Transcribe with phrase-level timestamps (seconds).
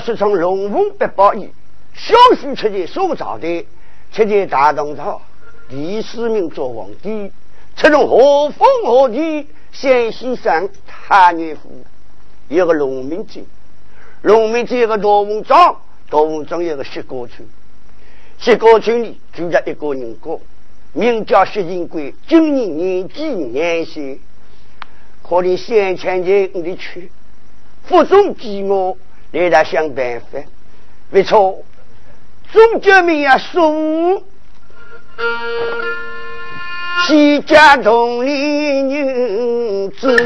[0.00, 1.50] 是从龙凤八宝邑，
[1.94, 3.66] 小婿出见苏朝的，
[4.12, 5.20] 出见大东朝
[5.68, 7.30] 第四名做皇帝，
[7.76, 11.84] 出从何风何地，陕西省太原府
[12.48, 13.44] 有个农民镇，
[14.22, 15.76] 农民镇有个大文庄，
[16.08, 17.46] 大文庄有个石沟村，
[18.38, 20.38] 石沟村里住着一个人家，
[20.92, 24.18] 名叫薛金贵，今年年纪年岁，
[25.22, 27.12] 可怜先前年的去。
[27.84, 28.96] 腹中饥饿，
[29.32, 30.38] 来他想办法。
[31.10, 31.58] 没错，
[32.52, 33.38] 中救命啊！
[33.38, 34.22] 送
[37.06, 40.16] 西家同里女子，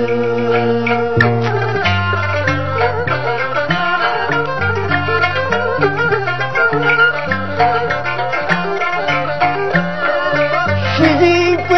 [10.96, 11.76] 西人贵，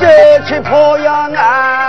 [0.00, 1.81] 再去破窑啊！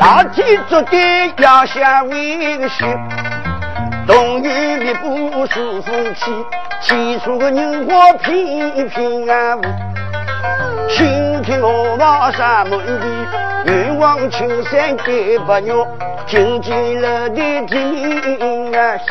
[0.00, 2.84] 老天注定要向为婿，
[4.04, 6.44] 冬雨密布是风起，
[6.80, 9.62] 起初个人花平平安无。
[10.88, 13.06] 青天鹅毛山门地，
[13.66, 15.12] 远望青山隔
[15.46, 15.86] 白鸟，
[16.26, 19.04] 听见了的听啊西。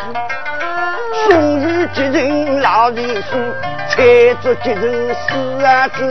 [1.29, 3.39] 终于吉人老人说，
[3.89, 6.03] 才做吉人死啊子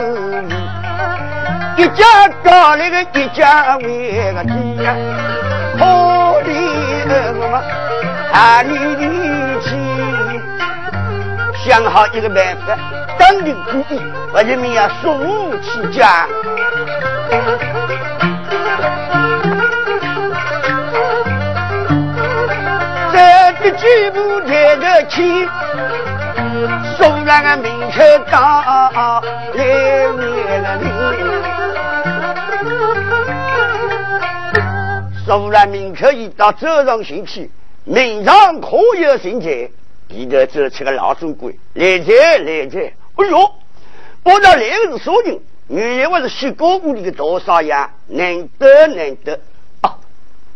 [0.47, 0.53] 女，
[1.83, 4.95] 一家高来个一家为个鸡呀，
[5.77, 5.83] 可
[6.43, 6.45] 怜
[7.35, 7.61] 我
[8.31, 9.26] 哪里的？
[11.67, 12.77] 想好一个办法，
[13.19, 13.99] 当定主意，
[14.33, 15.19] 我人民要守
[15.59, 16.25] 起家。
[23.11, 23.17] 这
[23.61, 25.45] 个举步抬着起，
[26.97, 27.97] 送那个门口
[28.31, 28.39] 高
[29.53, 30.23] 来为
[30.59, 30.87] 了领。
[35.25, 37.51] 送了门口一到早上星期，
[37.83, 39.69] 门上可有新钱，
[40.09, 42.93] 里头走出个老总鬼，来财来财！
[43.15, 43.37] 哎呦，
[44.23, 45.39] 我这来的是啥人？
[45.69, 47.73] 原来我是西高屋里的大少爷，
[48.07, 49.39] 难得难得
[49.81, 49.97] 啊！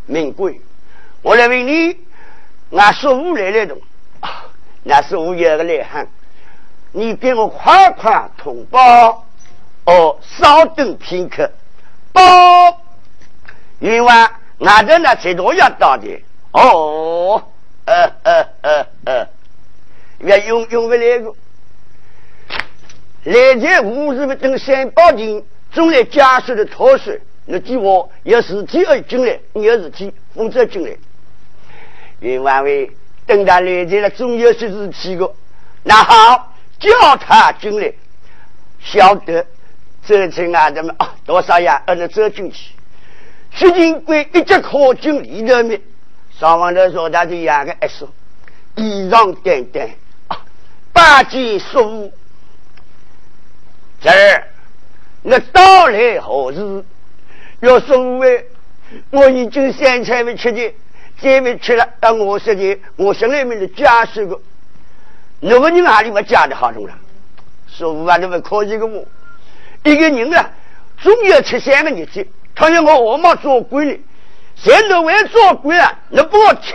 [0.05, 0.61] 名贵，
[1.21, 1.97] 我来问你。
[2.71, 3.75] 俺师傅来了的，
[4.21, 4.45] 啊，
[4.83, 6.07] 那师傅有个来喊，
[6.93, 9.25] 你给我快快通报。
[9.83, 11.51] 哦，稍等片刻，
[12.13, 12.21] 报。
[13.79, 16.07] 另外，俺这那最多要到的。
[16.51, 17.43] 哦，
[17.85, 19.27] 呃呃呃呃，
[20.23, 21.33] 要用用不来个。
[23.23, 27.21] 来在五日不等三宝殿，总来家属的脱水。
[27.45, 30.95] 那计划有事体要进来，有事体否则进来。
[32.19, 32.89] 袁万伟
[33.25, 35.33] 等他来在了，总有些事体个。
[35.83, 37.91] 那好，叫他进来，
[38.79, 39.45] 晓得
[40.05, 41.81] 这次啊，咱们啊，多少呀？
[41.87, 42.73] 让他走进去。
[43.51, 45.81] 徐金贵一直靠近里头面，
[46.39, 48.07] 上王头说他就压个一说，
[48.75, 49.89] 衣裳单单，
[51.01, 52.13] 八件书。
[53.99, 54.47] 这儿，
[55.23, 56.85] 那到来何时？
[57.61, 58.45] 要说为
[59.09, 60.75] 我已经三餐没吃的。
[61.19, 64.39] 再没吃了，到我说的，我心里面的家属个，
[65.39, 66.93] 那个人哪里不家的好中了？
[67.67, 69.03] 说五万都不可以个我，
[69.83, 70.51] 一个人啊，
[70.99, 72.27] 总要吃三个日子。
[72.53, 73.99] 他要我我妈做官呢，
[74.55, 76.73] 现在为做官啊，你给我听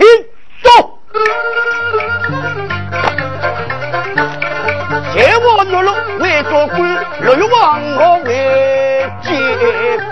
[0.63, 0.99] 走。
[5.17, 5.91] 现我努力
[6.21, 6.79] 为做官，
[7.23, 9.31] 欲望我为结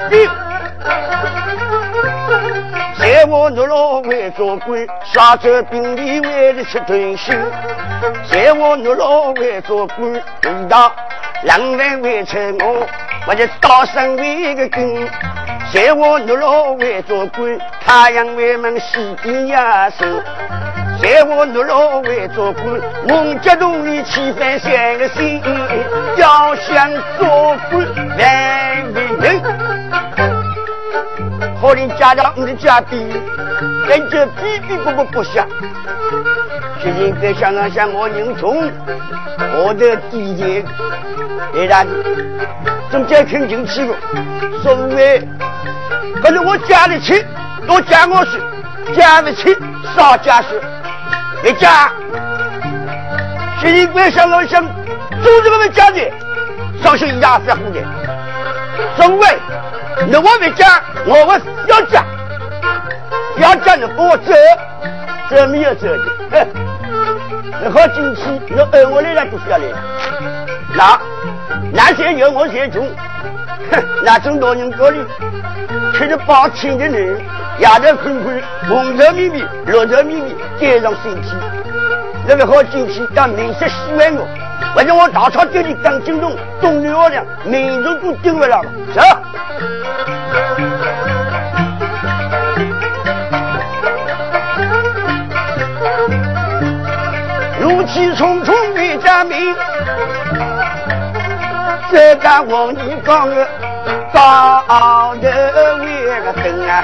[0.08, 0.30] 兵。
[2.98, 7.36] 在我努力为做官，杀走兵里为了吃顿心；
[8.30, 10.90] 在我努力为做官，遇到
[11.42, 12.86] 狼人为吃我，
[13.26, 15.06] 我就刀身为个根；
[15.70, 20.08] 在我努力为做官，太阳为门西边呀升；
[21.02, 25.40] 在我懦弱为做官，孟家洞里起翻三个心，
[26.16, 27.86] 要想做官
[28.16, 29.42] 难为人。
[31.60, 33.12] 好令家长你的家底，
[33.88, 35.46] 跟着逼逼不不不下。
[36.82, 38.70] 最近在香港向我认穷，
[39.56, 40.64] 我的弟弟，
[41.52, 41.90] 别大的，
[42.90, 43.94] 总在听进去了。
[44.62, 45.26] 所谓，
[46.22, 47.24] 可是我加的钱
[47.66, 48.40] 多加我是，
[48.94, 49.54] 加的钱
[49.96, 50.60] 少加是，
[51.44, 51.92] 没加。
[53.60, 56.00] 最近在香港想做这个没加的，
[56.82, 57.82] 上学压死糊的。
[58.96, 59.38] 所谓，
[60.08, 61.38] 那我没加，我我
[61.68, 62.02] 要加，
[63.36, 64.32] 要加你帮我走，
[65.28, 66.46] 这没有走的。
[67.62, 69.64] 你好进去，你按我来了就下来。
[70.74, 70.98] 那
[71.74, 72.88] 那些有我些穷，
[73.70, 74.98] 哼 那种老人家里
[75.94, 77.20] 吃着八千的人，
[77.58, 81.28] 夜头困困，红头咪咪，绿头咪咪，街上身体，
[82.26, 84.26] 那个好进去要明色喜欢我，
[84.74, 89.02] 或者我大超店里刚进洞，东流二两，民族都丢不了了，走。
[97.60, 99.54] 怒气冲冲的家命，
[101.94, 103.46] 这个王你讲的
[104.12, 105.22] 高头为
[106.24, 106.82] 个灯啊，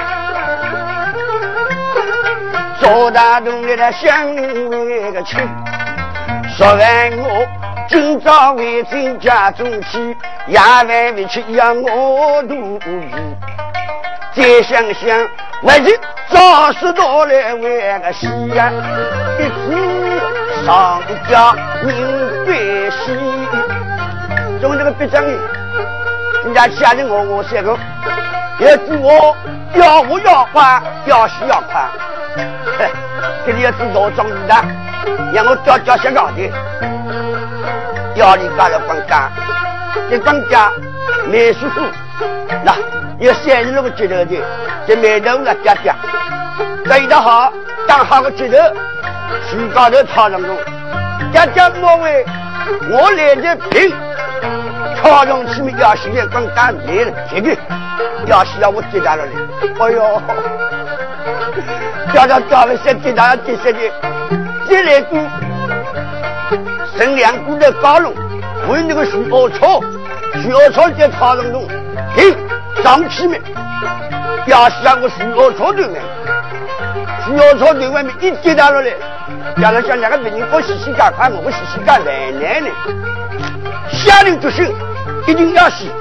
[2.79, 5.37] 做大东来的想为个亲，
[6.55, 7.45] 说完我
[7.89, 10.15] 今朝为亲家中去，
[10.47, 12.87] 夜晚回去养我肚皮，
[14.33, 15.27] 再想想
[15.61, 15.91] 我就
[16.29, 18.71] 早死到来为个西呀，
[19.37, 19.91] 一次。
[20.63, 22.55] 上家人关
[22.91, 23.17] 喜，
[24.61, 25.35] 从这个别章里，
[26.45, 27.75] 人家吓得我我三个，
[28.59, 29.35] 要知我
[29.73, 31.89] 要我要快，要死要快，
[33.43, 34.55] 这里要知道装的，
[35.33, 36.47] 让我叫叫香港的，
[38.13, 39.31] 要你干了放假，
[40.11, 40.71] 这放假
[41.25, 41.81] 没叔叔，
[42.63, 42.75] 那
[43.17, 44.39] 有三十六个节头的，
[44.87, 45.95] 这眉头啊嗲嗲，
[46.85, 47.51] 这一道好，
[47.87, 48.57] 当好个节头。
[49.49, 50.55] 树高头草上中，
[51.33, 52.23] 家家莫为
[52.89, 53.91] 我来的平，
[55.01, 57.55] 草上去面要洗的光干来了，这个
[58.25, 59.31] 要洗要我接大了嘞。
[59.79, 60.21] 哎呦，
[62.13, 63.79] 叫他叫了些接大接些的，
[64.67, 65.17] 接来股
[66.97, 68.13] 剩两股的高龙，
[68.69, 69.81] 为那个树凹草，
[70.41, 71.67] 树凹草在草上中，
[72.15, 72.35] 平
[72.83, 73.41] 上去面
[74.45, 76.01] 要洗要我树凹草对面。
[77.23, 78.97] 需要朝对外面一接到了嘞，
[79.59, 82.69] 叫他想两个别人不洗洗干快，我不洗洗干难难呢。
[83.91, 84.73] 下令决心
[85.27, 85.91] 一定要洗，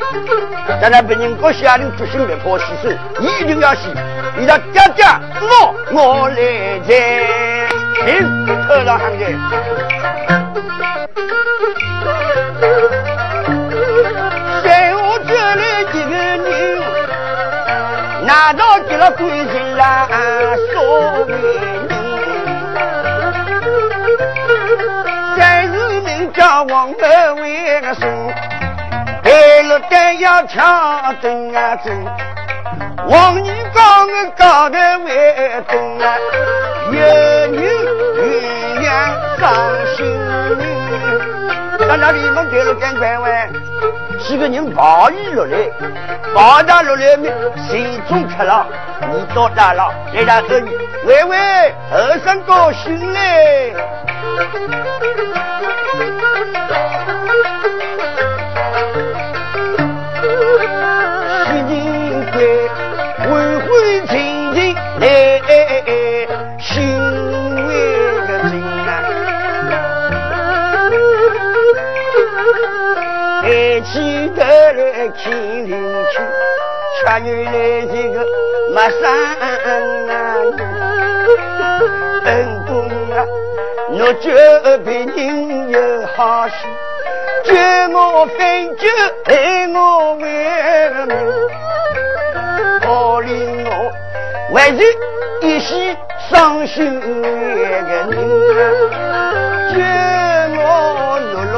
[0.80, 3.88] 但那别人不下令决心别破洗手，一定要洗。
[4.38, 6.34] 你到家家我我来
[6.86, 7.66] 接，
[8.06, 9.24] 听头上喊的，
[14.64, 16.18] 在我这里一个人，
[18.24, 20.08] 难道给了鬼神啦？
[20.72, 21.26] 所
[26.30, 28.08] 日名叫王二为个生，
[29.22, 32.04] 白了丹要抢灯啊灯，
[33.08, 36.16] 王女刚个高头为灯啊，
[36.92, 38.88] 有人鸳鸯
[39.40, 39.50] 伤
[39.96, 39.98] 心
[41.88, 43.48] 到那里门开了赶快喂，
[44.20, 45.56] 几个人跑一落来，
[46.34, 47.34] 跑到落来面，
[47.68, 48.66] 心中吃了。
[49.00, 50.70] 你到大了，来到这里，
[51.04, 53.74] 喂喂，和尚高兴嘞！
[61.46, 61.70] 西京
[62.32, 62.36] 归，
[63.24, 63.68] 恢恢
[64.06, 64.10] 清
[64.54, 64.58] 清
[65.00, 65.04] 来，
[66.58, 66.68] 心
[67.66, 67.68] 为
[68.26, 68.88] 个真啊！
[73.42, 73.44] 抬
[73.80, 73.92] 起
[74.36, 75.18] 头来看
[75.64, 75.70] 林
[76.12, 76.14] 去，
[77.04, 77.50] 恰原来
[77.86, 78.16] 这个。
[78.72, 78.94] 马上
[79.40, 79.68] 啊，恩
[80.56, 80.60] 公
[82.24, 82.28] 啊，
[84.02, 85.78] 我这别人有
[86.16, 86.54] 好事，
[87.44, 87.52] 叫
[87.90, 88.88] 我分酒
[89.26, 90.18] 陪我玩
[91.06, 91.14] 命，
[92.80, 92.86] 可
[93.22, 93.28] 怜
[94.50, 94.80] 我还是
[95.42, 95.94] 一时
[96.30, 98.10] 伤心的人，
[99.70, 99.76] 叫
[100.56, 100.60] 我
[101.32, 101.54] 落落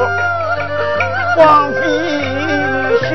[1.36, 1.40] 荒
[1.74, 1.80] 废
[3.06, 3.08] 心，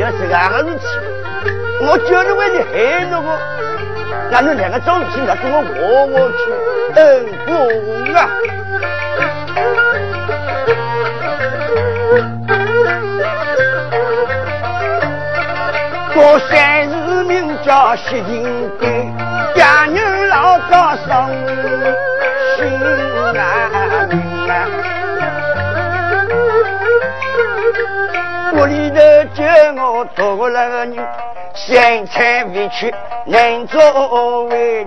[0.00, 0.32] 要是个
[0.64, 0.88] 事情。
[1.80, 3.28] 我就是为你害那个，
[4.30, 6.38] 那你两个走起来跟我我我去，
[6.98, 7.54] 恩公
[8.12, 8.18] 啊！
[16.12, 16.16] 高
[16.50, 18.42] 三市名叫西金
[18.80, 18.82] 关，
[19.54, 21.06] 家女老早生
[22.56, 22.58] 心
[23.32, 24.56] 难啊。
[28.54, 28.96] 屋里头
[29.36, 29.44] 就
[29.80, 30.96] 我了个人，
[31.54, 32.92] 三餐未缺，
[33.24, 34.84] 能做为。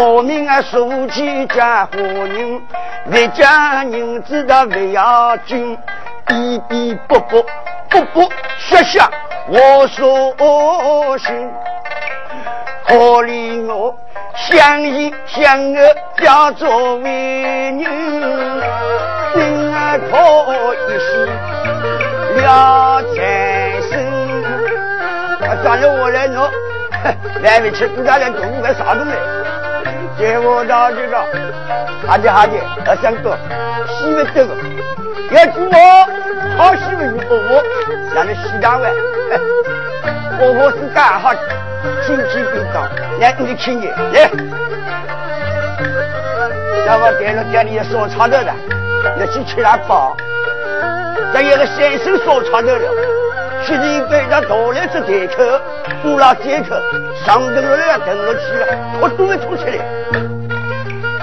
[0.00, 2.62] 我命啊，书记家伙人，
[3.06, 5.76] 为家人知道不要紧，
[6.24, 7.44] 逼逼啵啵
[7.90, 8.28] 啵啵
[8.58, 9.10] 说下
[9.48, 11.50] 我所信，
[12.86, 13.92] 可怜我
[14.36, 15.82] 相依相爱
[16.22, 17.80] 叫做为人，
[19.34, 21.28] 命啊可一时
[22.36, 23.98] 了财生，
[25.42, 26.48] 啊，转了我来喏，
[27.42, 29.12] 来没吃，不家来中午饭啥东西？
[30.18, 31.16] 结果到这个，
[32.06, 33.38] 哈姐哈姐，二三个，
[33.86, 34.54] 媳妇这个，
[35.30, 35.76] 要祝我
[36.56, 37.62] 好媳妇与婆婆，
[38.12, 38.90] 让你洗两碗。
[40.36, 41.32] 婆婆是干好，
[42.04, 42.88] 亲戚都到，
[43.20, 44.28] 来你的亲戚来。
[46.84, 48.52] 让我点了家里烧炒的了，
[49.20, 50.16] 要去吃点包。
[51.32, 52.90] 这有个先生烧炒的了，
[53.68, 55.44] 徐金贵他多来只点口，
[56.02, 56.74] 多了点口，
[57.22, 58.66] 上等了要等了去了，
[58.98, 59.84] 我都会吐起来。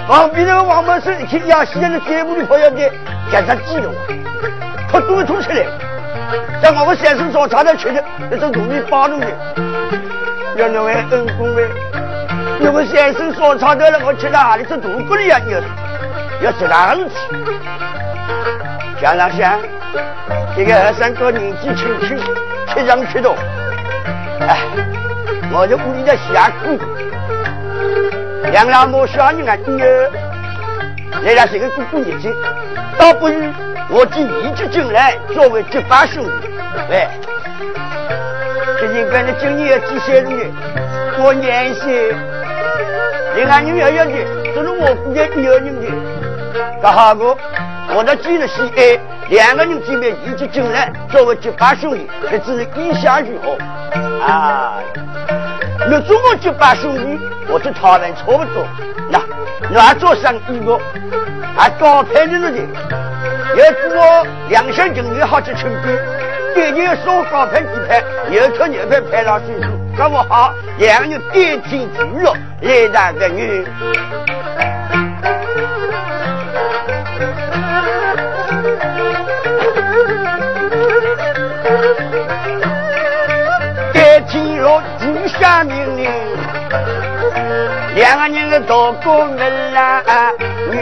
[0.08, 2.88] 旁边那个王八生一听呀，现在节目里跑要的，
[3.32, 3.92] 赶上激动，
[4.92, 5.66] 他都会吐起来。
[6.62, 9.26] 像我们先生烧茶的吃的，那是容易发怒的。
[10.56, 11.68] 要那位恩公嘞，
[12.60, 15.40] 那个先生烧茶的了，我吃哪里是肚子里呀？
[15.50, 17.16] 要要吃哪样子？
[19.00, 19.60] 想上想，
[20.56, 22.18] 这个二三哥年纪轻轻，
[22.68, 23.36] 吃上吃多，
[24.40, 24.58] 哎，
[25.52, 26.80] 我就屋里的下苦。
[28.54, 30.10] 养老母小人啊，女儿，
[31.24, 32.34] 人家是个姑姑年纪，
[32.98, 33.36] 倒不如
[33.90, 36.50] 我进一级进来作为结发兄弟。
[36.90, 37.08] 喂，
[38.80, 40.30] 最近关的今年要几岁了？
[41.20, 42.14] 我年岁，
[43.36, 44.12] 人家女儿要的，
[44.56, 45.88] 这是我姑爷女儿人的。
[46.82, 47.38] 刚好个，
[47.94, 49.00] 我的记得是哎，
[49.30, 53.58] 两个人见面一起进来作为结拜兄弟，这只是意下如何？
[54.24, 54.80] 啊。
[55.88, 58.66] 那中国结拜兄弟，我就他们差不多。
[59.10, 59.22] 那，
[59.70, 60.80] 你还做生意不？
[61.56, 62.68] 还高配的事情，
[63.56, 65.92] 要做两厢情愿好去成功。
[66.54, 68.04] 对年说高配几配，
[68.36, 73.66] 有车有配配上岁数，那么好，两个人边听俱乐，来大个女。
[85.28, 86.10] 下命令，
[87.96, 90.02] 两个人的道过门来
[90.72, 90.80] 女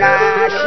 [0.00, 0.58] 难行。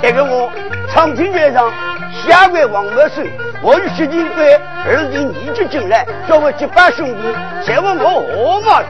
[0.00, 0.50] 这个我
[0.92, 1.72] 长平街上
[2.12, 3.26] 下官王茂生，
[3.62, 7.22] 我与徐金贵二人一起进来，作为结拜兄弟，
[7.66, 8.82] 再问我何嘛？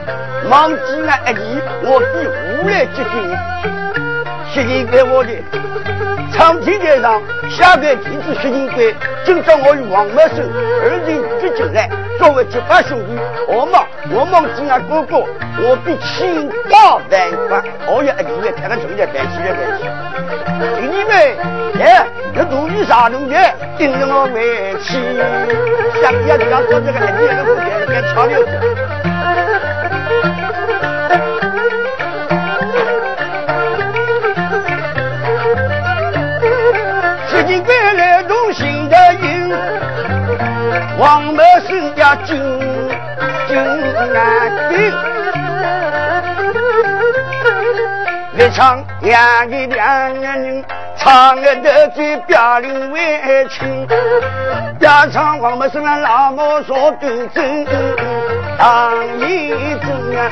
[0.47, 2.05] 忙几难一礼，我比
[2.61, 3.13] 无来接近。
[4.53, 5.31] 徐金贵我的
[6.31, 8.93] 长平街上下官弟子徐金贵，
[9.25, 10.47] 今朝我与王茂生
[10.81, 11.89] 二人一起进来。
[12.25, 13.15] 各位结拜兄弟，
[13.47, 15.19] 我梦我梦敬爱哥哥，
[15.61, 19.85] 我比千刀万剐，我也一定要看看中间办起来办起。
[20.73, 21.13] 兄弟们，
[21.79, 22.03] 哎，
[22.33, 23.35] 这土地啥东西？
[23.77, 24.97] 顶着我委屈，
[26.01, 28.43] 想要这样做这个，你那个不见该强留
[40.95, 40.99] 着。
[40.99, 42.35] 王某生要进
[43.47, 43.57] 进
[44.13, 44.93] 南京，
[48.37, 50.63] 一场两个两个人
[50.97, 51.63] 唱个都
[51.95, 53.87] 在表里为亲，
[54.79, 57.65] 要唱王某生啊老母说端正，
[58.57, 59.49] 当一
[59.79, 60.31] 正啊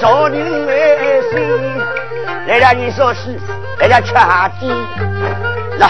[0.00, 1.40] 少林为生，
[2.46, 3.38] 来了你说是
[3.78, 4.72] 来了吃下鸡，
[5.78, 5.88] 那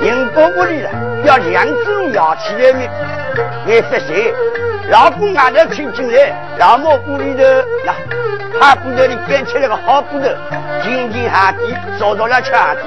[0.00, 0.90] 宁波屋里了
[1.24, 3.19] 要两只摇起来的。
[3.66, 4.34] 你发谁？
[4.90, 7.44] 老公外头听进来，老母屋里头
[7.84, 7.94] 那
[8.58, 10.26] 他骨头里搬起来个好骨头，
[10.82, 12.80] 轻轻下地，烧着了吃下地。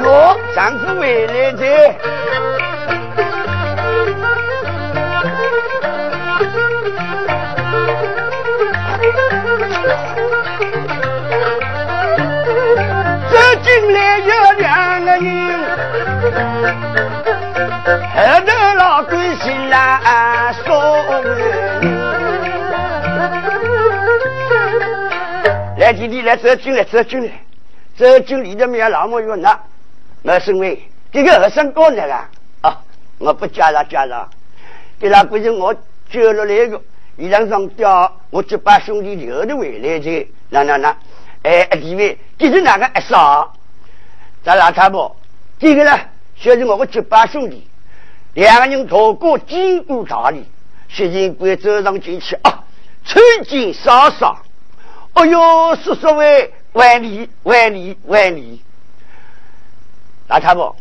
[0.00, 2.27] 我丈夫回来的。
[13.90, 15.26] 来有两个人，
[18.14, 18.16] 后
[18.46, 20.64] 头老关系来说
[25.78, 27.32] 来弟弟来走进来走进来，
[27.96, 29.58] 走进里头面老母说那，
[30.22, 32.28] 我身为这个和尚高人啊，
[32.62, 32.80] 啊，
[33.18, 34.28] 我不介绍介绍，
[34.98, 35.74] 给他不是我
[36.10, 36.80] 救了那个
[37.16, 40.96] 一上上吊，我就把兄弟留的回来去，那那那，
[41.42, 42.84] 哎，地位，这是哪个？
[42.98, 43.52] 一少？
[44.44, 45.14] 咱老太婆，
[45.58, 45.98] 这个呢，
[46.40, 47.66] 就是我们结拜兄弟，
[48.34, 50.44] 两个人透过金箍大礼，
[50.88, 52.36] 薛金贵走上前去。
[52.42, 52.64] 啊，
[53.04, 54.42] 穿金扫扫，
[55.14, 58.62] 哎呦，叔叔喂，万里万里万里，
[60.28, 60.74] 老太婆，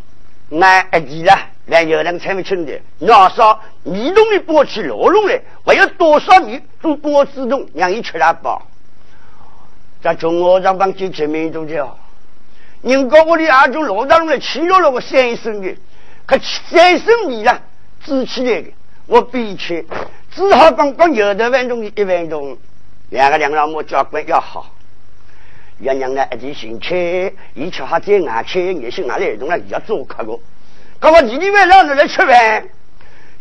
[0.49, 1.33] 那一记了。
[1.67, 8.65] 来有人猜不清的，拿上米桶里剥起螺龙来，还有多少米做多自动让你吃了饱。
[10.01, 11.97] 在中国上帮进前面中叫，
[12.87, 15.75] 人家我的二种罗大龙来吃了那个三升的，
[16.25, 17.61] 可三升米了，
[18.01, 18.69] 支起来的，
[19.07, 19.85] 我比起
[20.31, 22.57] 只好刚刚有的万钟一万钟，
[23.09, 24.73] 两个两老母教官要好，
[25.79, 30.39] 要让呢一起兴趣，一吃好在外吃，也是俺来东了要做客个。
[30.97, 32.69] 刚刚弟弟晚上来吃饭，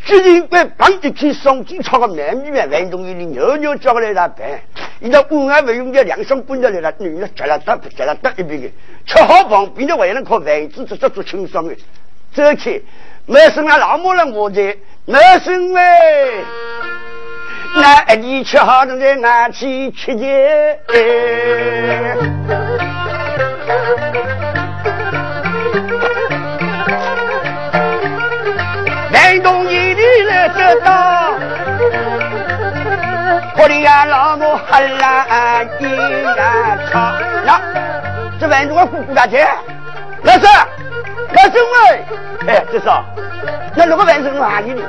[0.05, 4.59] 最近被帮一起送进炒个南米饭，万东一里牛牛叫过来打饭，
[5.01, 8.71] 一到午饭不用叫两声滚着来了，女的夹了搭夹了搭一边的，
[9.05, 11.75] 吃好旁边的还能靠饭子做做做清爽的，
[12.33, 12.85] 走去
[13.25, 15.81] 没生了老母了我在没生喂，
[17.75, 20.25] 那一吃好的在拿起吃去。
[30.83, 31.33] 到，
[33.55, 37.13] 可怜呀，老母喝了一呀茶。
[37.45, 37.61] 那
[38.39, 39.47] 这万中我姑姑大姐，
[40.23, 40.45] 老师，
[41.33, 42.05] 老师喂，
[42.47, 42.85] 哎，这是，
[43.75, 44.81] 那那个万中哪里的？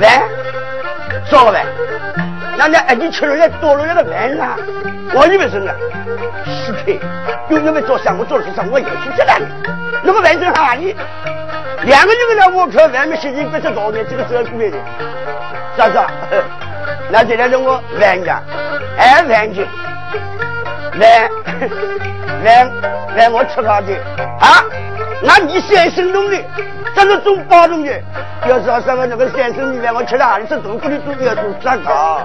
[0.00, 0.22] 万，
[1.26, 1.64] 少个万。
[2.56, 4.56] 那那哎，你吃了那多了那个万啦，
[5.14, 5.74] 我以为是啊，
[6.46, 7.00] 是的，
[7.48, 8.62] 有你们做项目做的是啥？
[8.70, 9.46] 我也是这样的。
[10.02, 10.96] 那个万中哪里？
[11.84, 14.76] 两个人呢，我靠，外面心情不是多年，这个是过来的，
[15.76, 15.98] 啥子？
[17.10, 18.42] 那这两种我玩家，
[18.96, 19.62] 爱玩家，
[21.00, 21.30] 玩
[22.44, 22.70] 玩
[23.16, 23.94] 玩我吃他的
[24.40, 24.64] 啊！
[25.22, 26.36] 那你三生中的，
[26.94, 27.92] 这是种包中的，
[28.46, 32.22] 要是要什么那个三生里面我吃了，你是中国的都要做啥个？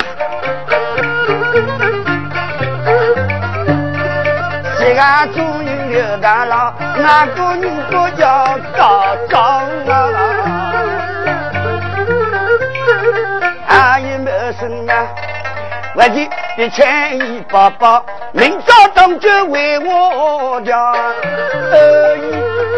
[4.86, 5.02] 这个
[5.34, 9.41] 主人刘大佬，那个人都叫高张
[9.88, 10.10] 啊？
[13.67, 15.08] 阿姨没生啊，
[15.95, 18.00] 我的一千一百八，
[18.32, 20.78] 明早当就为我家，
[21.71, 22.21] 二姨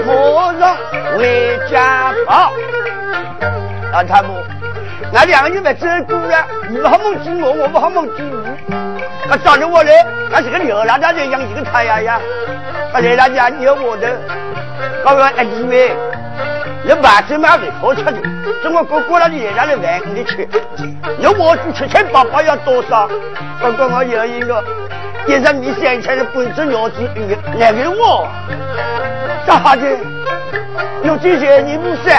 [0.05, 0.77] 马上
[1.17, 2.53] 回家跑。
[3.91, 4.33] 老太婆，
[5.17, 9.03] 那两个人没走过呀，你不好梦见我，我不好梦见你。
[9.27, 12.19] 他找着我来，那是个牛郎大人养一个太阳呀。
[12.93, 14.15] 他来他家有我的，
[15.03, 15.91] 刚刚哎以为
[16.83, 18.13] 你晚上买回好吃的，
[18.61, 20.47] 中国哥哥那里来了饭你吃，
[21.17, 23.09] 你我煮七千八百要多少？
[23.59, 24.63] 不过我有一个，
[25.25, 28.27] 一日米三千的本子鸟子鱼，来给我，
[29.47, 29.97] 干啥子？
[31.03, 32.09] 有这些你不是，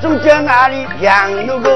[0.00, 1.70] 中间哪里养一个？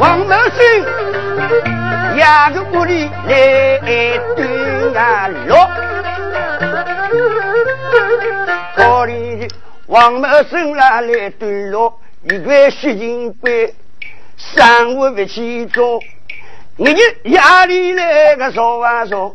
[0.00, 5.70] 王茂生，压个屋里来端啊落。
[8.76, 9.48] 屋里
[9.86, 13.72] 王茂生啦来端落，一块血金杯，
[14.36, 16.00] 生活不起做。
[16.76, 16.92] 你
[17.30, 19.34] 压里来个说啊说，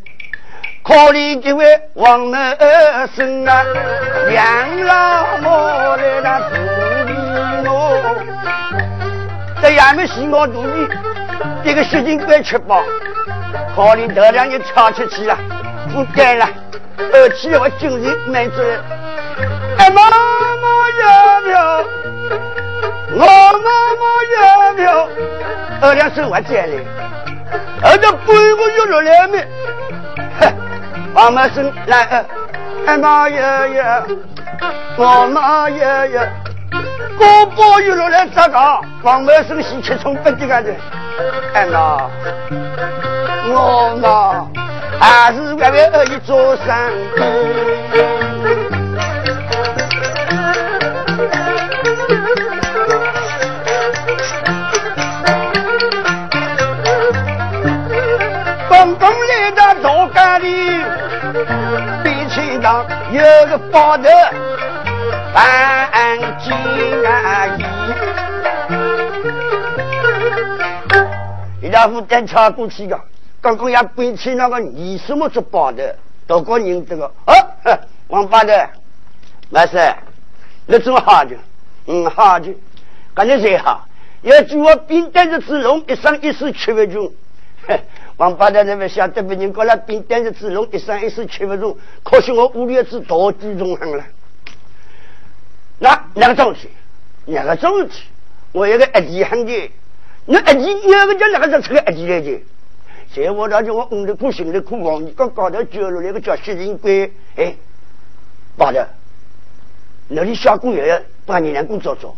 [0.81, 2.37] 可怜这位王茂
[3.15, 3.63] 生啊，
[4.31, 5.49] 养老母
[5.97, 6.55] 来那处
[7.05, 7.13] 理
[7.67, 7.69] 我。
[9.61, 10.87] 在衙门洗我肚皮，
[11.63, 12.83] 这个事情该吃饱。
[13.75, 15.37] 可怜头两日吵出去了，
[15.93, 16.49] 不干了，
[16.97, 18.55] 而且我精神没住。
[19.77, 20.17] 哎，妈妈
[21.01, 21.83] 要不要？
[23.11, 23.25] 我妈
[23.99, 24.05] 妈
[24.37, 25.07] 要不要？
[25.81, 26.85] 二两生活钱嘞，
[27.83, 29.47] 而且半个月了两面。
[30.39, 30.53] 哼，
[31.13, 32.25] 王茂生来，
[32.85, 34.03] 哎妈爷爷，
[34.97, 36.27] 我妈呀呀。
[37.17, 38.81] 高包玉落来咋搞？
[39.03, 40.73] 王梅生喜吃葱不的个子，
[41.53, 42.09] 看呐，
[43.47, 44.47] 我妈
[44.99, 46.65] 还是为为而已做生
[47.17, 48.58] 意。
[63.19, 64.03] 有个包头。
[65.33, 66.51] 半斤
[67.05, 67.47] 啊
[71.61, 72.99] 一，一家伙等超过去个，
[73.39, 77.33] 刚刚要背起那个你什么做包的，多个人这个，哦，
[78.07, 78.69] 王八的，
[79.49, 79.77] 没事，
[80.65, 81.35] 那正好的，
[81.85, 82.51] 嗯，好的，
[83.13, 83.85] 感觉谁好？
[84.21, 87.11] 要祝我兵单着子龙一生一世吃不穷。
[88.19, 94.03] 王八蛋那边晓得别人过来兵单子子龙一生一世吃不穷，可惜我屋里子大举中行了。
[95.79, 96.69] 那那个东西，
[97.25, 98.03] 那个东西，
[98.51, 99.71] 我有个一弟很的，
[100.25, 102.41] 那一弟有个叫那个是个一弟来的。
[103.15, 107.55] 在我那就我屋里苦心的苦工，你刚搞到九楼那个叫薛仁贵，哎，
[108.57, 108.85] 八的，
[110.09, 112.17] 那里小工也要帮你两工做做，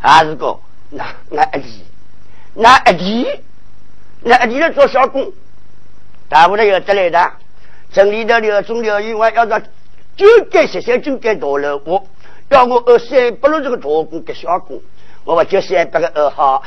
[0.00, 0.58] 还是个
[0.90, 1.84] 那那一弟，
[2.54, 3.28] 那一弟，
[4.24, 5.30] 那一弟来做小工，
[6.30, 7.32] 大部头要得来的，
[7.92, 9.60] 城里头的中了以外要到
[10.16, 12.02] 就该十三就该多了我。
[12.48, 14.80] 要我二三百了这个大工给小工，
[15.24, 16.62] 我把这三百个二号，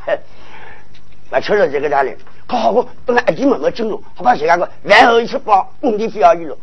[1.32, 2.16] 我吃了这个哪里？
[2.46, 6.56] 好，我本来一点没没进入，好把谁家个，然后一去报工地费要一了，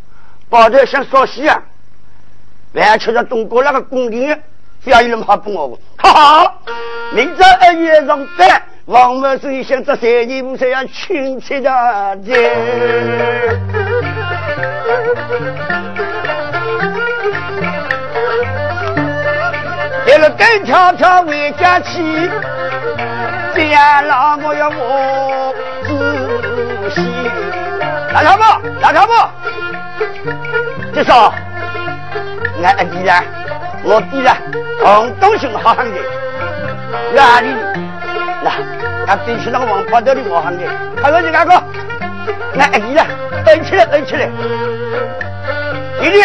[0.48, 1.60] 报的像烧西啊，
[2.72, 4.26] 然后吃到东国那个工地
[4.80, 6.58] 费要一了，好不我哈哈，
[7.12, 12.36] 明朝二月上班，王某生想这三年五岁要亲戚的爹。
[20.06, 22.30] 为了跟条条回家去，
[23.54, 27.00] 这样让我要我仔细。
[28.12, 28.42] 老头子，
[28.82, 29.12] 老头子，
[30.94, 31.32] 这说，
[32.62, 33.24] 俺弟了，
[33.82, 34.36] 我弟了，
[34.84, 35.96] 红东西好汉的，
[37.14, 37.48] 哪里？
[38.44, 38.50] 那，
[39.06, 40.62] 俺比起那个王八蛋的好汉的，
[41.02, 41.52] 还有你那个，
[42.58, 43.06] 俺弟了，
[43.46, 44.28] 摁起来，摁起来，
[46.00, 46.22] 弟弟，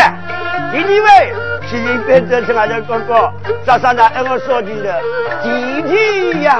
[0.71, 1.33] 弟弟喂。
[1.69, 3.31] 七零八这是俺的哥哥，
[3.63, 5.01] 早上呢挨我说进的
[5.43, 6.59] 弟弟呀。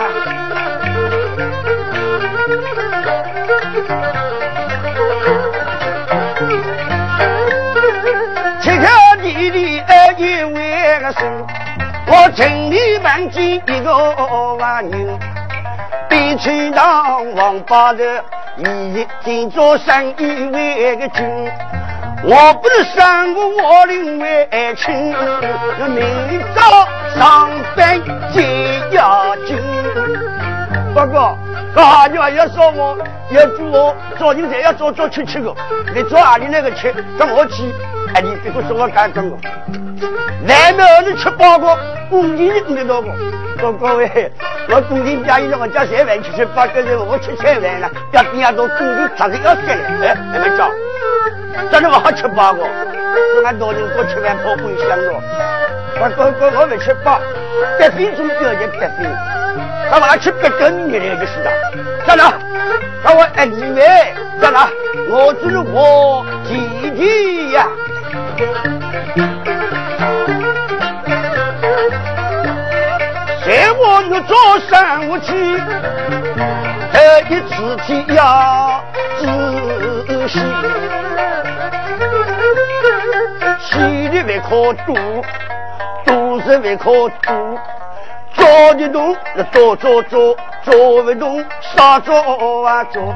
[8.62, 8.88] 七个
[9.24, 11.48] 弟弟二一为个生，
[12.06, 13.92] 我城里万几一个
[14.60, 15.20] 娃人，
[16.20, 18.22] 比起当王八的，
[18.58, 21.26] 一天做生意为个君。
[22.26, 25.16] 我不是三个我领为亲，
[25.88, 26.86] 明早
[27.18, 28.02] 上班
[28.34, 29.34] 接押
[31.00, 31.06] 金。
[31.06, 31.38] 不过，
[31.76, 32.98] 大家要说我，
[33.32, 35.54] 要祝我早点在要早早去吃个，
[35.94, 37.64] 你做哪里那个吃，跟我去。
[38.14, 39.38] 哎，你别个说我干跟我，
[40.44, 41.78] 难道你吃饱过，
[42.10, 43.14] 工地你得到过？
[43.60, 44.32] 说各位，
[44.70, 50.70] 我工地家里我家三万七十八个人，我吃三万了，要边上都工地砸的要死了，哎，还没交。
[51.72, 55.22] 真的我好吃饱个，我俺老人多吃饭好回香咯。
[56.02, 57.20] 我哥哥我没吃饱，
[57.78, 59.06] 白费中表就白费，
[59.92, 61.52] 他还吃别的你来就是了。
[62.06, 62.34] 站哪？
[63.04, 63.82] 他我哎你们
[64.42, 64.70] 站哪？
[65.10, 67.68] 我就是我弟弟呀。
[73.44, 75.34] 谁我要做三五七，
[76.94, 76.98] 第
[77.34, 78.84] 一次提要
[79.18, 80.40] 仔细。
[83.62, 84.94] 气力为可堵，
[86.06, 87.60] 堵是为可堵。
[88.40, 91.44] 做的动，那做做做做不动，
[91.76, 93.14] 少做啊做。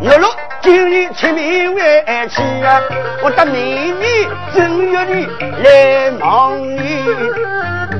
[0.00, 0.28] 有了
[0.62, 2.80] 今日清明为吃啊，
[3.22, 5.28] 我到明年正月里
[5.62, 7.04] 来忙你。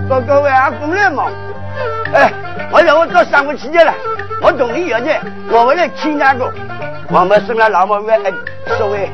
[0.09, 1.31] 各各位阿公来忙，
[2.15, 2.33] 哎，
[2.73, 3.93] 我让我做三五七的了，
[4.41, 6.51] 我同意要的，我们来请那个，
[7.11, 8.19] 我们生了老毛为
[8.79, 9.11] 所谓。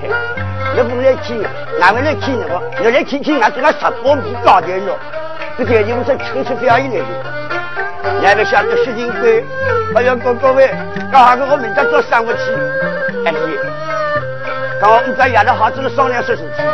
[0.76, 1.42] 你不来听，
[1.80, 4.94] 俺们来听那个，你来听听，俺给他十包米搞点了。
[5.58, 7.04] 这点就是亲戚表演来的。
[8.22, 9.44] 那个晓得徐金贵，
[9.94, 10.70] 还有各各位，
[11.10, 12.38] 刚好跟我们家做三五七，
[13.24, 13.38] 哎你，
[14.80, 16.64] 刚我们在丫头好子商量说事情，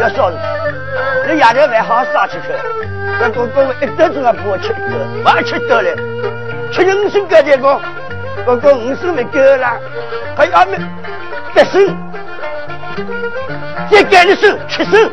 [0.00, 0.30] 要烧，
[1.26, 2.52] 那丫头饭好烧起去，
[3.20, 5.96] 那各各位一顿钟也不吃一顿，我吃得了，
[6.72, 7.80] 吃人参干这个，
[8.44, 9.80] 各个五十没够了，
[10.36, 10.78] 还要没
[11.54, 11.96] 得生。
[13.90, 15.10] 再干的手吃生，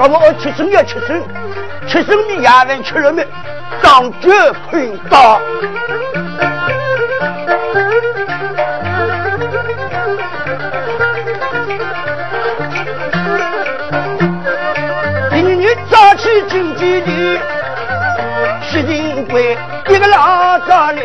[0.00, 1.20] 我我吃生要吃生，
[1.88, 3.26] 吃生米鸭饭吃了没？
[3.82, 4.30] 当脚
[4.70, 5.40] 喷刀。
[15.30, 17.40] 今日早起进基地，
[18.62, 19.58] 石金贵
[19.88, 21.02] 一个老早来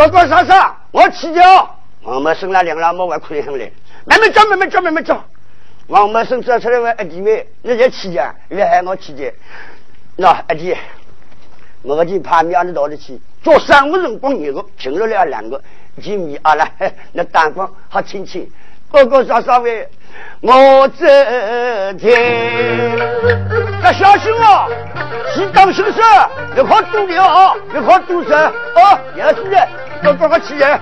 [0.00, 1.76] 哥哥嫂嫂，我起脚。
[2.04, 3.70] 王茂生那两个老母还亏很嘞。
[4.06, 5.22] 慢慢走，慢慢走，慢慢走。
[5.88, 8.34] 王茂生走出来问二弟妹，你在起脚？
[8.48, 9.24] 你喊我起脚。
[10.16, 10.74] 那阿弟，
[11.82, 15.62] 我就怕庙里到里去，做三五人光一个，请了两个，
[15.96, 16.66] 一米二了，
[17.12, 18.50] 那灯光好清清，
[18.92, 19.88] 哥哥少少位，
[20.40, 22.98] 我这天，
[23.80, 24.66] 那小心哦，
[25.32, 26.00] 是当心事，
[26.54, 28.52] 别靠堵了啊，别靠堵车啊，
[29.14, 29.68] 要记得，
[30.02, 30.80] 哥哥起来。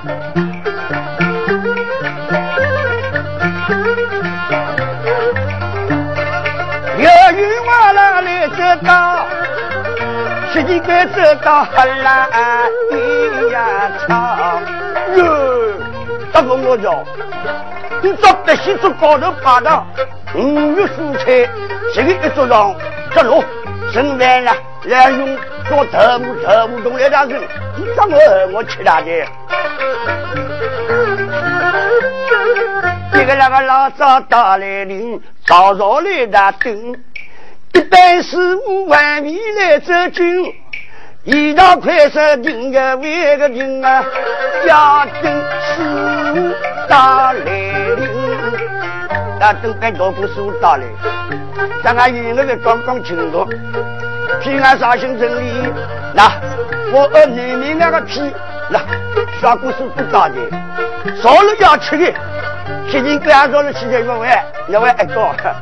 [6.96, 7.04] 有
[7.36, 9.26] 雨我哪里知道？
[10.50, 12.26] 十几个走到黑蓝
[12.90, 14.62] 一呀长
[15.14, 15.24] 哟，
[16.32, 17.04] 大哥我讲，
[18.02, 19.86] 你找得西从高头爬到
[20.34, 21.50] 五月蔬菜，
[21.94, 22.74] 这个一桌上
[23.14, 23.42] 这路
[23.92, 24.52] 剩饭了，
[24.84, 25.36] 来用
[25.68, 27.40] 做头目头目东来大人，
[27.76, 28.18] 你找我
[28.52, 29.10] 我吃他的。
[33.14, 36.94] 一个那个老早打来临，早早来打灯。
[37.74, 40.54] 一百四五万米来走军，
[41.24, 44.04] 一道快车停个为个停啊，
[44.66, 45.44] 要等
[45.76, 45.82] 四
[46.40, 46.54] 五
[46.88, 47.77] 到来
[49.38, 50.82] 临，要等百多个四五到了。
[51.82, 53.46] 咱俺与那个刚刚清楚，
[54.40, 55.72] 平安绍兴城里，
[56.12, 56.30] 那
[56.92, 58.32] 我二女民那个皮，
[58.68, 58.80] 那
[59.40, 60.34] 小故事不打的，
[61.22, 62.12] 少了要吃的。
[62.90, 65.54] 最近各样做了七千多万，那万一个，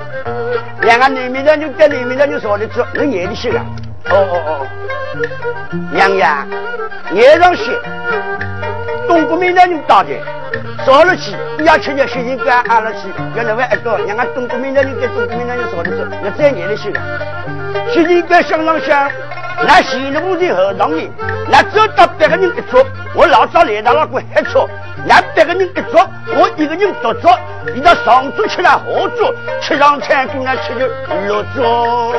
[0.80, 3.34] 两个女民的就跟女民的就说的做，能演的。
[3.34, 3.60] 戏了。
[4.08, 4.66] 哦哦哦，
[5.92, 6.46] 娘娘，
[7.12, 7.72] 演上戏，
[9.16, 10.10] 东国民的就打的，
[10.84, 17.00] 少了去，要吃点最近各样安了去，要那万一个，两个东国民的就跟东国民的就说的做，那再演的戏了。
[17.94, 19.10] 最近各相当香。
[19.66, 21.10] 那西路的后场里，
[21.50, 24.68] 那走到别个人一桌，我老早来到那个黑桌，
[25.06, 27.34] 那别个人一桌，我一个人独桌，
[27.74, 28.78] 你到上桌吃了下
[29.16, 30.86] 桌，吃上餐就那吃就
[31.26, 32.14] 落桌。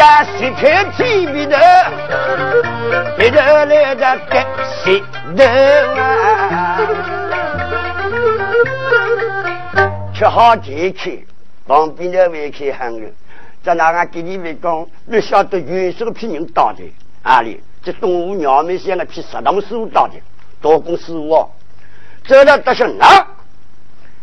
[0.00, 1.58] 吃的十片皮皮的，
[3.18, 4.46] 别的来的干
[4.82, 5.02] 些。
[5.36, 6.80] 人啊，
[10.14, 11.12] 吃好健康，
[11.66, 13.06] 旁边的外开很有。
[13.62, 16.82] 在那个给你们讲，你晓得原是个批人打的，
[17.22, 20.14] 啊里这动物鸟们先个批石堂师傅打的，
[20.62, 21.50] 多工师傅哦。
[22.26, 23.26] 走到德行那，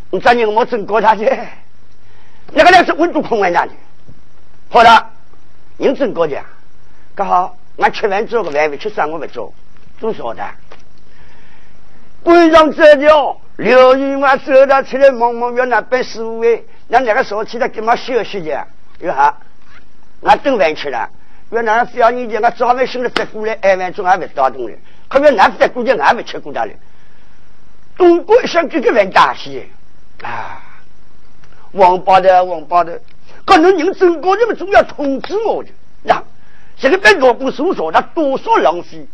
[0.10, 1.26] 你这人我真搞他去，
[2.52, 3.72] 那个那是温度控完那里，
[4.70, 5.12] 好了，
[5.78, 6.44] 人真高的，
[7.16, 9.54] 刚好俺吃完之后个饭饭吃啥我不做，
[10.00, 10.44] 都晓得。
[12.24, 18.58] 晚上这条刘玉嘛走到出来，忙忙要那边师傅哎，那那个时候起来干嘛休息去？
[19.00, 19.38] 有哈，
[20.24, 21.10] 俺等饭吃了。
[21.52, 24.78] 原来非要你讲，我早饭醒了发过来，挨完钟还没打动嘞。
[25.08, 26.76] 可别拿发过来，俺没吃过他嘞。
[27.96, 29.66] 东国想这个饭大些
[30.24, 30.62] 啊！
[31.72, 33.00] 王八的，王八的，
[33.48, 35.70] 可能人真高，你们总要通知我的。
[36.04, 36.22] 那
[36.78, 39.08] 这个本国不搜索，那多少浪费。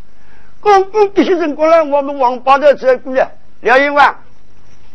[0.59, 3.29] 公公这些人过来，我们王八的这过来，
[3.61, 4.17] 廖一万，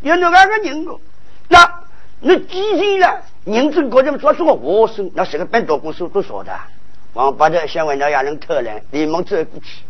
[0.03, 0.99] 有那个人个，
[1.47, 1.73] 那
[2.21, 4.19] 那几天了，人证过来么？
[4.19, 6.53] 抓住个活生，那是个本多公司都说的，
[7.13, 9.85] 王八的想问那样人偷懒，连忙走过去，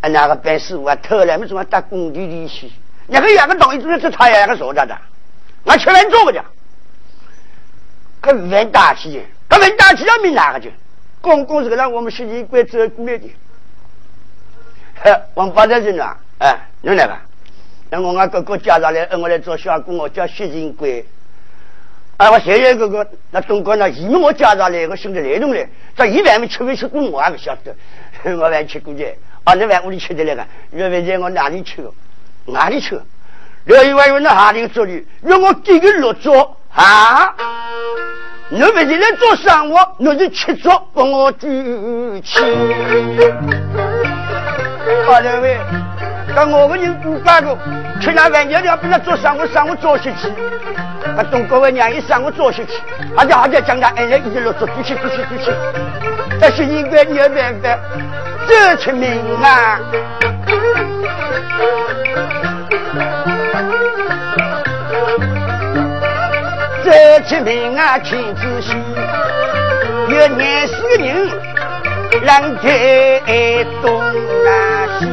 [0.00, 1.46] 啊，那个办事务啊，偷懒么？
[1.46, 2.68] 怎么打工地里去？
[3.06, 4.98] 那个两个党一直是他两个说的的，
[5.62, 6.44] 我吃饭做个的，
[8.20, 10.72] 可问大气，可问大气要没哪个去？
[11.20, 13.28] 公公是个让我们十一关走过来的。
[15.34, 17.22] 王八蛋人啊，哎，你来吧。
[17.90, 21.04] 那我俺哥哥介绍来，我来做小工，我叫薛金贵。
[22.18, 27.74] 啊，我现在哥哥，那东哥那因为我介绍来，我兄弟来弄来，这一万没吃没吃过，我还不晓得。
[28.36, 29.04] 我还吃过去，
[29.44, 31.90] 啊，那万屋里吃的那个，原来在我哪里吃？
[32.44, 33.00] 哪里吃？
[33.64, 35.04] 刘一万用那哪里做的？
[35.22, 37.34] 让我给个落座啊！
[38.52, 42.40] 你不是来做生活，你是吃粥帮我举起。
[45.06, 45.56] 好两位，
[46.34, 47.56] 跟我们人不干个，
[48.00, 50.28] 吃那饭要要不那做生活，生活做些去，
[51.16, 52.72] 啊，东各位娘一上午早些去，
[53.16, 55.52] 而且而且将他挨着一直落做出去出去出去，
[56.40, 57.78] 但是应该你要办法
[58.48, 59.78] 走出名啊，
[66.90, 66.96] 走
[67.28, 68.74] 出名啊，请仔细，
[70.08, 71.30] 有廿四个人。
[72.10, 74.02] 人在东
[74.44, 75.06] 南西，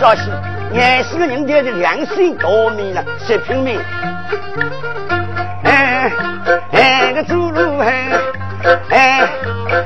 [0.00, 0.22] 早些
[0.72, 3.78] 廿四个人家的良心多米了，十平米。
[5.62, 6.10] 哎
[6.72, 7.92] 哎个走路嘿，
[8.90, 9.28] 哎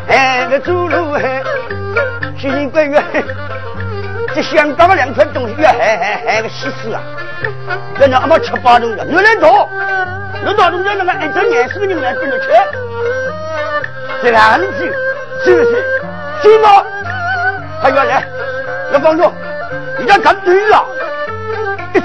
[0.08, 1.42] 哎个走路嘿，
[2.38, 3.04] 新官员
[4.34, 7.00] 这香港的两块东西要还还还个稀释啊！
[8.00, 9.68] 人家阿妈吃八种的，越来多，
[10.44, 12.48] 越大东西那个一整年十个人来跟着吃，
[14.22, 14.66] 这样子
[15.44, 15.84] 是不是？
[16.42, 16.84] 是吗？
[17.80, 18.26] 他原来，
[18.92, 19.32] 要帮助，
[19.98, 20.84] 你要看对了。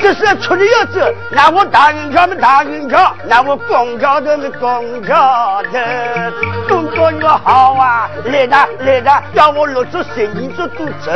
[0.01, 6.31] 这是出的要走，那我大运桥么大运桥，那我公桥的么公桥的，
[6.67, 8.09] 动作越好啊！
[8.25, 11.11] 来的来的，叫我落出生意做堵车。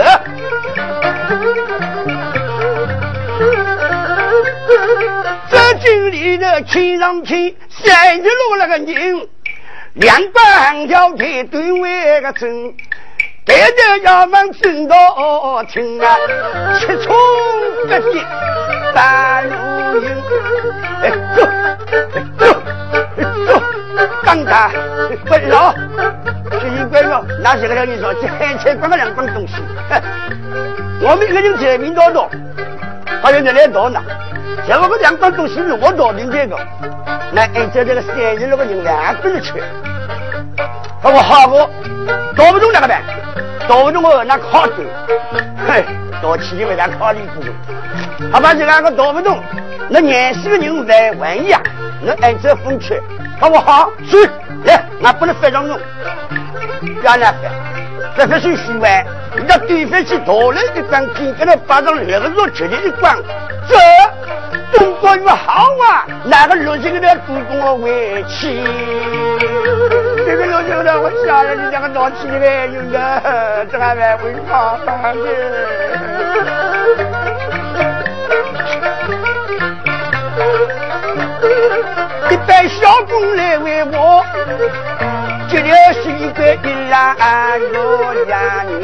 [5.50, 9.28] 这经历的亲上去，三十路那个人，
[9.94, 12.74] 两板条铁对外个针。
[13.54, 16.18] 带着衙门正道听啊，
[16.80, 17.14] 七重
[17.88, 18.26] 八节
[18.96, 20.10] 半路营，
[21.04, 21.46] 哎走
[22.12, 22.18] 走
[23.46, 23.62] 走，
[24.24, 24.72] 刚刚
[25.26, 25.72] 不老，
[26.60, 29.54] 奇怪了，哪些个人你说这海菜光个两帮东西？
[31.00, 32.28] 我们一个人财命多多，
[33.22, 34.02] 还有人来多呢。
[34.68, 36.58] 像我们两帮东西是我多领这个，
[37.32, 39.40] 那按照这个三十六个人两个人
[41.04, 41.58] 吃，他说好不，
[42.36, 43.02] 搞不动那个办？
[43.68, 44.74] 到中我那考的，
[45.68, 45.86] 嘿，
[46.22, 47.44] 到起因为咱考虑过，
[48.32, 49.42] 他把这两个搞不懂，
[49.90, 51.62] 那年轻的人来玩呀，
[52.02, 53.02] 那按这风吹，
[53.40, 54.26] 他说好，去，
[54.66, 55.78] 来，我不能非常弄，
[56.80, 57.52] 不要那翻，
[58.18, 59.06] 这不是虚玩，
[59.48, 63.16] 那对方去夺了一张金，给他把上两个肉吃的一关，
[63.68, 63.76] 走。
[64.74, 68.64] 中国语好啊，哪个六星的主动我委屈？
[70.26, 75.24] 这个六星的我想了，你两个闹起来有个，这还蛮会发办的。
[82.30, 84.26] 一班小工来为我，
[85.50, 88.82] 接了是一个一兰罗家人，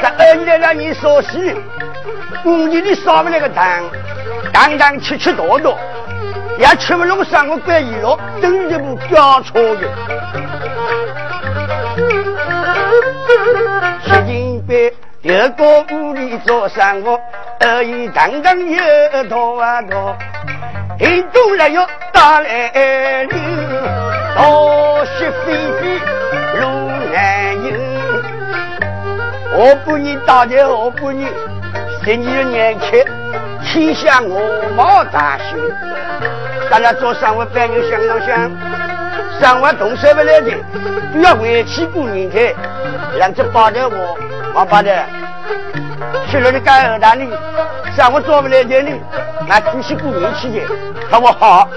[0.00, 1.54] 这二爷让你说戏，
[2.44, 3.82] 工地里少不了个糖。
[4.52, 5.76] 当当吃吃多多，
[6.58, 9.80] 也吃不拢三个怪一了，等于这部假钞的。
[14.04, 17.18] 吃金杯，第二个屋里做三个，
[17.60, 20.14] 二姨当当又多啊多，
[21.00, 23.40] 一动来又打来铃，
[24.36, 24.42] 大
[25.04, 25.98] 雪飞飞
[26.60, 27.64] 路难行。
[29.56, 31.26] 我不你打的，我不你，
[32.04, 33.04] 十二年前。
[33.66, 34.40] 天下我
[34.76, 35.56] 毛大秀，
[36.70, 38.50] 大家做生活班就想当想，
[39.40, 40.52] 生活动手不来的，
[41.12, 42.54] 不要回去过年去，
[43.18, 44.16] 让这八条我
[44.54, 45.04] 王八的，
[46.30, 47.28] 去了你干二大里，
[47.96, 48.90] 生活做不来的呢，
[49.48, 50.60] 那继续过年去的，
[51.10, 51.68] 他说好，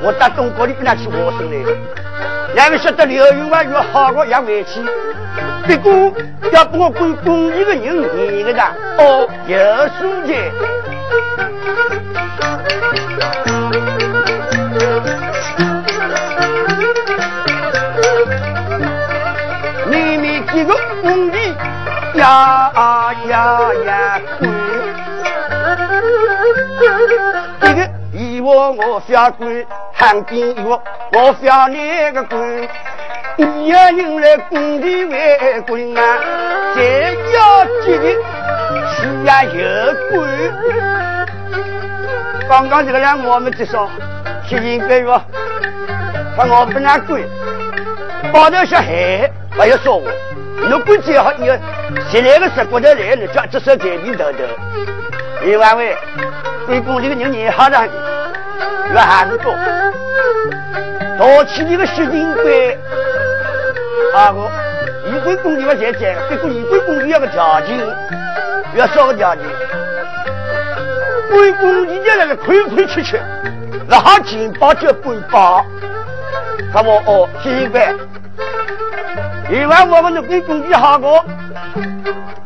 [0.00, 1.58] 我到中国里跟他去我生来，
[2.54, 4.80] 两个晓得刘永华越好我也委屈，
[5.66, 6.12] 不过
[6.52, 8.62] 要不我管公益的人，你个的
[8.98, 9.56] 哦，有
[9.98, 10.34] 书记。
[19.90, 21.38] 妹妹几个工地
[22.14, 22.70] 呀
[23.28, 24.50] 呀呀滚，
[27.60, 27.88] 这个
[28.42, 32.68] 我我下跪喊爹哟，我下那个跪，
[33.36, 36.18] 你要用来工地外跪啊！
[36.74, 38.12] 谁要记得
[38.90, 39.54] 是俺有
[40.10, 40.50] 鬼？
[42.48, 43.88] 刚刚这个人我们介绍，
[44.48, 45.22] 七斤半哟，
[46.36, 47.24] 他我不敢跪，
[48.32, 50.10] 包头小孩不要说我，
[50.56, 51.56] 你不接好要，
[52.10, 53.46] 谁来个十国的来了？
[53.50, 54.38] 这只是人民头豆
[55.44, 55.96] 李，万伟
[56.66, 58.11] 对工地的人员好的。
[58.92, 59.54] 越还是多，
[61.16, 62.78] 多起这个习近贵，
[64.14, 64.50] 啊个，
[65.08, 67.78] 一贵公地方现在，不过一贵公地要个条件，
[68.74, 69.44] 要少个条件。
[71.30, 73.18] 关公一家那个亏亏吃吃，
[73.88, 75.64] 那好金包就关包。
[76.70, 77.94] 他说哦，奇怪，
[79.48, 81.24] 另外我们的关公的好过，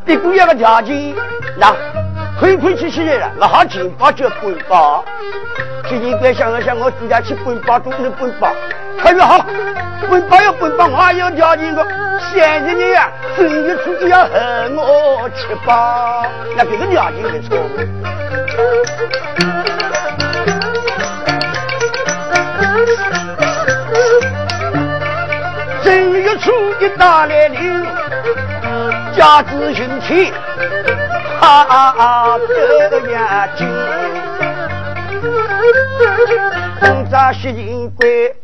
[0.07, 1.13] 一个月个条件，
[1.59, 1.75] 那
[2.39, 5.05] 亏亏缺缺来了，那好金包就关包。
[5.89, 8.49] 奇怪，想了想，我自家去关包都能关包。
[9.03, 9.47] 他说好，
[10.09, 11.87] 关包要关包，我也要条件的。
[12.31, 14.31] 现在你呀，正月初一要和
[14.77, 16.27] 我吃包，
[16.57, 17.57] 那别个条件没错。
[25.83, 27.83] 正月初一大来临，
[29.17, 30.33] 家子兴起，
[31.47, 32.39] 哈
[32.91, 33.69] 得呀紧。
[36.81, 38.35] 东早西进归，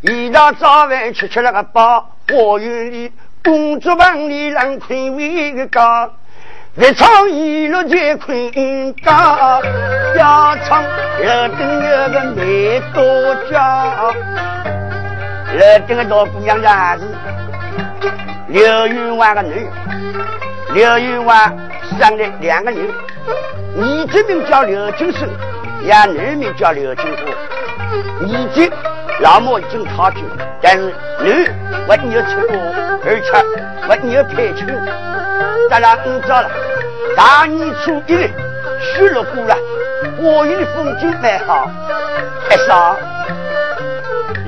[0.00, 3.12] 一大早饭吃吃了个饱，花园里
[3.44, 6.10] 工作忙里让困为个高。
[6.74, 8.50] 越唱一路在昆
[9.04, 9.62] 冈，
[10.16, 10.82] 要唱
[11.20, 13.02] 乐登有个美多
[13.50, 14.12] 娇，
[15.54, 17.06] 乐登个老姑娘的儿子
[18.48, 19.68] 刘玉华的女，
[20.72, 21.52] 刘玉华
[21.98, 22.88] 生了两个女，
[23.76, 25.28] 儿子名叫刘金生，
[25.86, 27.22] 伢女名叫刘金花。
[28.20, 28.70] 儿子
[29.20, 30.18] 老母已经逃去，
[30.60, 31.48] 但是女
[31.86, 32.56] 我你要出国，
[33.04, 33.30] 而且
[33.88, 34.66] 我你要配亲，
[35.68, 36.50] 当然你知道了。
[37.16, 38.16] 大年初一，
[38.80, 39.56] 雪落过了，
[40.16, 41.70] 花园的风景蛮好。
[42.48, 42.96] 哎嫂，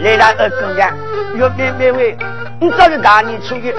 [0.03, 0.91] 来了二姑娘，
[1.35, 2.17] 月妹妹喂，
[2.65, 3.71] 你早是大年初一，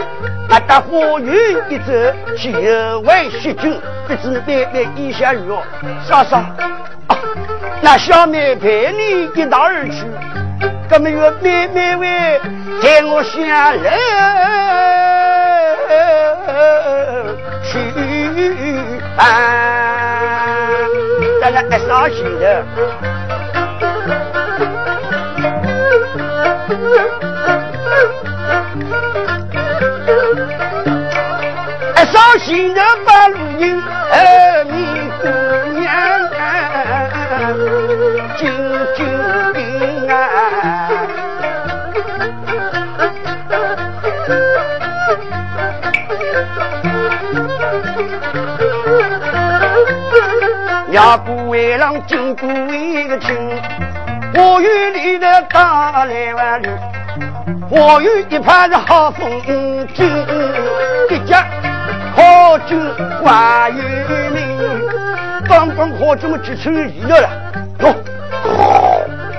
[0.47, 1.35] 那到花园
[1.71, 1.91] 一走，
[2.37, 5.63] 去游玩雪景，不知妹妹意下如何？
[6.07, 6.45] 嫂嫂，
[7.81, 10.05] 那小妹陪你一道而去，
[10.87, 12.39] 那么月妹妹喂，
[12.79, 13.97] 带我下来
[17.63, 17.79] 去。
[19.17, 19.25] 啊，
[21.41, 22.63] 咱俩一上心的，
[31.95, 33.81] 爱伤心的把路人，
[34.11, 34.73] 儿女
[35.21, 35.27] 姑
[35.79, 35.83] 娘
[38.37, 38.47] 救
[38.95, 38.99] 救
[39.53, 39.59] 命
[40.09, 40.13] 啊！
[50.91, 53.35] 要不为郎经过一个亲，
[54.33, 56.67] 花园里的打来万里，
[57.69, 59.29] 花园一派是好风
[59.93, 60.03] 景，
[61.11, 61.45] 一家
[62.15, 62.75] 好酒
[63.21, 64.81] 花园名，
[65.47, 67.29] 刚刚好这么几处意料了，
[67.81, 67.95] 哟，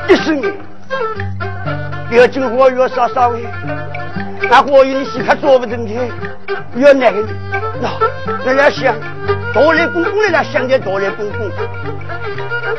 [0.09, 0.41] 一声，
[2.11, 3.45] 要进花园稍稍微，
[4.49, 5.93] 那花园里看做不成的，
[6.77, 7.25] 要哪个？
[7.81, 7.91] 那
[8.45, 8.95] 那要想。
[9.53, 11.51] 多来公公来了，想着多来公公。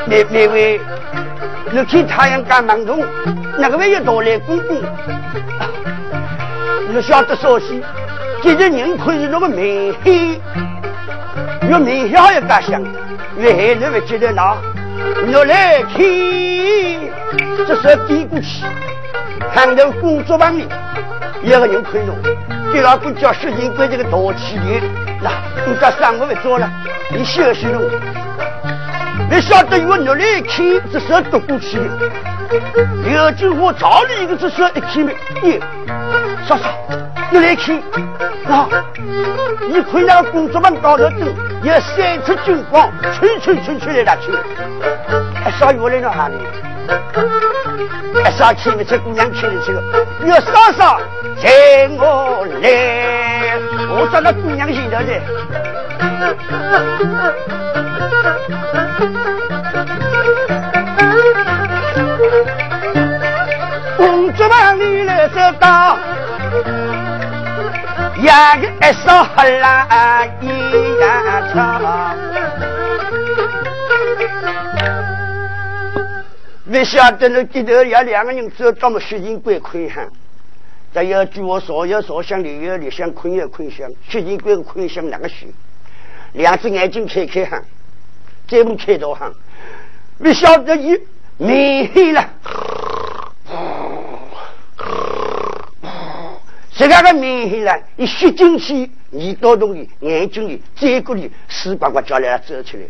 [0.06, 0.80] 那那位，
[1.70, 3.04] 你看太阳干忙中，
[3.58, 4.82] 那个位有多来公公？
[6.90, 7.82] 你晓得说些，
[8.42, 10.40] 今日人看是那个明黑，
[11.70, 12.82] 越明显越敢想，
[13.38, 14.56] 越黑那位接着拿，
[15.26, 15.98] 你来看，
[17.68, 18.64] 这是低过去，
[19.54, 20.66] 看到工作房里
[21.44, 22.16] 有个人看侬，
[22.74, 24.88] 给老公叫徐金贵这个大气的。
[25.22, 25.32] 那
[25.68, 26.70] 你这上午不做了，
[27.12, 27.80] 你休息了。
[29.30, 32.12] 你晓得我努力看，这是读过去的。
[33.04, 35.16] 刘金花找你一个只是一起面？
[35.44, 35.60] 你
[36.48, 36.70] 嫂嫂，
[37.30, 37.74] 你来去
[38.48, 38.70] 啊！
[39.68, 41.20] 你看那个工作班高头灯，
[41.62, 44.32] 有三尺金光，吹吹吹吹来打去。
[45.44, 46.36] 还，少爷我来到哪里？
[48.24, 48.84] 哎，少去没？
[48.84, 49.82] 这姑娘去的去了。
[50.26, 51.00] 要嫂嫂
[51.38, 53.60] 请我来，
[53.90, 55.22] 我找那姑娘心头的。
[63.98, 65.98] 工作班里来走到，
[68.24, 70.48] 呀个一手黑啦一
[71.00, 71.06] 呀
[71.54, 71.58] 长。
[76.70, 80.06] 不晓得那低头要两个人走到么雪景关困乡，
[80.94, 85.48] 再要据我所有所想里有里想困也困乡，雪景关困乡那个雪，
[86.34, 87.62] 两只眼睛开开哈，
[88.50, 89.32] 再不开到哈，
[90.18, 91.00] 不晓得一
[91.38, 92.30] 明黑了，
[96.76, 102.84] 这个个明黑了，一吸进去耳朵中的眼睛里这个里屎呱呱叫来走出来，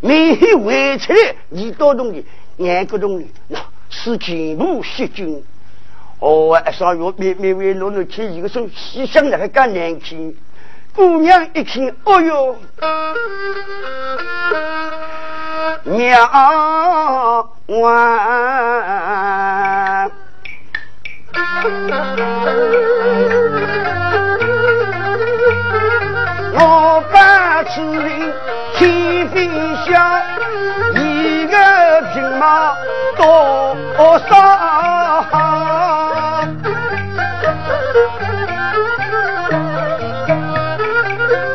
[0.00, 2.22] 明黑回出来耳朵中的。
[2.62, 3.58] 眼个中的那
[3.90, 5.42] 是全部细菌。
[6.18, 10.32] 哦，上月妹妹为侬侬看一个说细想那个更难看。
[10.94, 12.56] 姑娘一看，哦哟，
[15.84, 17.44] 娘啊！
[34.02, 34.26] 多少？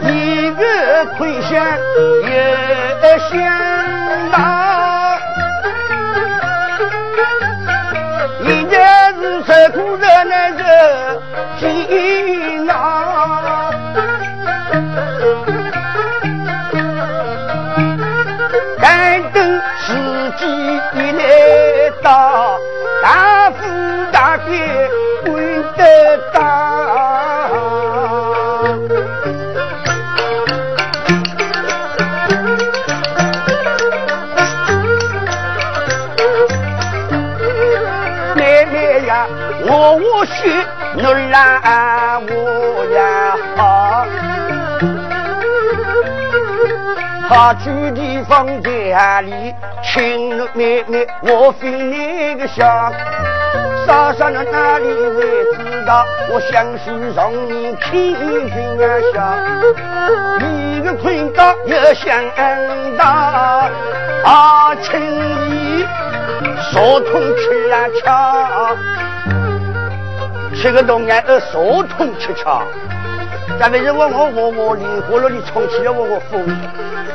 [0.04, 0.62] 一个
[1.18, 1.52] 盔相
[2.24, 2.32] 也
[3.28, 3.30] 相
[4.32, 4.34] 当，
[8.46, 8.78] 一家
[9.12, 10.64] 是受苦热难受
[11.60, 13.07] 艰难。
[20.94, 22.58] 你来到，
[23.04, 23.58] 大富
[24.12, 24.58] 大贵，
[25.26, 25.34] 混
[25.76, 26.36] 得到。
[38.36, 39.28] 妹妹呀，
[39.66, 40.32] 我无需
[41.02, 42.32] 侬来爱我
[42.96, 42.98] 呀，
[47.30, 48.48] 他去的地方。
[48.98, 52.92] 家里，亲妹妹我分你个香。
[53.86, 55.22] 傻傻的哪里会
[55.56, 56.04] 知道？
[56.32, 58.16] 我想是让你听
[58.50, 58.84] 听啊
[59.14, 59.16] 笑，
[60.44, 62.10] 一个困到又想
[62.98, 63.06] 到
[64.26, 65.00] 啊，轻
[65.48, 65.86] 易
[66.72, 68.76] 说痛吃啊巧，
[70.56, 72.64] 吃个东西呃说痛吃巧。
[73.60, 76.46] 咱们是问我我我灵活了，你充起了我我疯，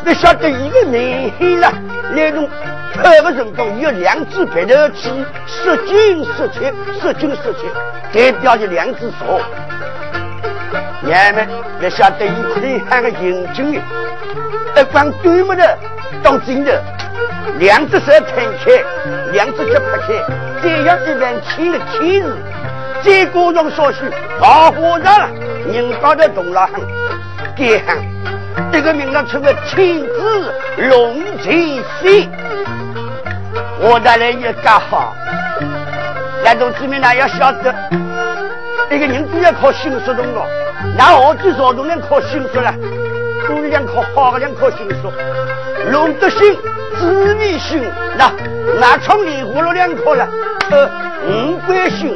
[0.05, 1.73] 你晓得一个明黑了
[2.13, 2.49] 那种。
[3.03, 5.09] 二个人中有两只白头鸡，
[5.47, 6.61] 十斤十七，
[7.01, 7.67] 十斤十七，
[8.13, 9.41] 代表着两只手。
[11.01, 11.49] 娘们，
[11.81, 13.81] 你晓得一块喊个银金的，
[14.77, 15.79] 一光对么的
[16.23, 16.83] 当真的，
[17.59, 18.85] 两只手摊开，
[19.33, 20.09] 两只脚拍开，
[20.63, 22.37] 这样一般天的天日，
[23.05, 23.99] 再过上少许，
[24.41, 25.29] 老和尚
[25.73, 26.81] 人高头动了很，
[27.57, 27.99] 该喊
[28.71, 30.55] 这个名字称为亲子
[30.89, 32.29] 龙泉水。
[33.81, 35.15] 我带来也干好，
[36.45, 37.75] 那同志们呢要晓得，
[38.91, 40.47] 一个人都要靠心术动了，
[40.97, 42.73] 那好几少都能靠心术了，
[43.49, 45.11] 都是讲靠好的，讲靠心术。
[45.91, 46.57] 龙德心，
[47.01, 47.83] 智慧心，
[48.17, 48.31] 那
[48.79, 50.29] 那从里活了两颗了，
[50.71, 50.89] 呃，
[51.27, 52.15] 五官心。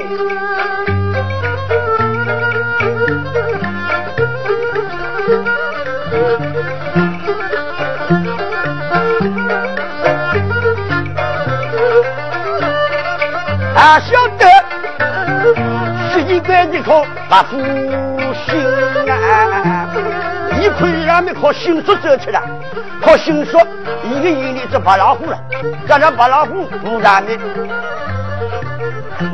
[13.76, 14.46] 他晓得，
[16.10, 17.60] 十几块的靠不负
[18.46, 18.58] 心
[19.06, 19.86] 啊！
[20.58, 22.40] 一块两没靠心术走起来，
[23.02, 23.58] 靠心术
[24.02, 25.38] 一个眼里就白老虎了，
[25.86, 27.36] 加上白老虎不然的，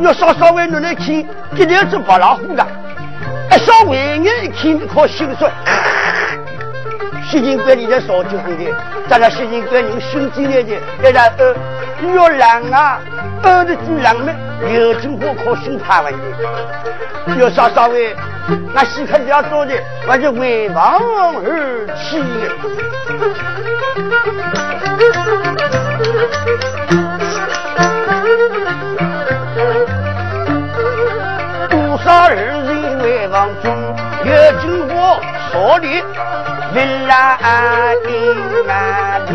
[0.00, 2.66] 要稍稍微努力看，一定是白老虎的。
[3.64, 5.46] 稍微眼一看，靠心术。
[7.32, 8.70] 习近平里的少就很的，
[9.08, 11.54] 咱那习近平人心机来的，那然呃，
[12.02, 13.00] 越狼啊。
[13.42, 14.36] 呃的主人们
[14.70, 16.18] 有经过可心怕问题，
[17.38, 18.14] 有啥稍微，
[18.74, 19.72] 那西看要做的，
[20.06, 21.00] 我就为王
[21.42, 22.22] 而起。
[31.70, 33.74] 多少人为王中，
[34.22, 34.30] 有
[34.60, 35.18] 经过
[35.50, 35.88] 说的，
[36.72, 37.38] 叮当
[38.06, 38.10] 叮
[38.66, 38.70] 当
[39.26, 39.30] 叮，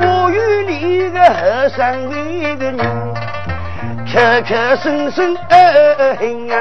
[0.00, 0.34] 我与
[0.66, 1.76] 你个和尚
[2.10, 2.80] 一个女，
[4.10, 5.54] 磕磕生生二
[6.16, 6.54] 恨啊，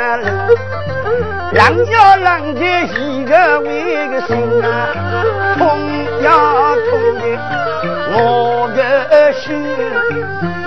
[1.54, 4.68] 郎呀郎的一个为个心啊，
[5.58, 5.60] 痛
[6.22, 6.26] 呀
[6.90, 7.24] 痛的
[8.12, 9.44] 我的心。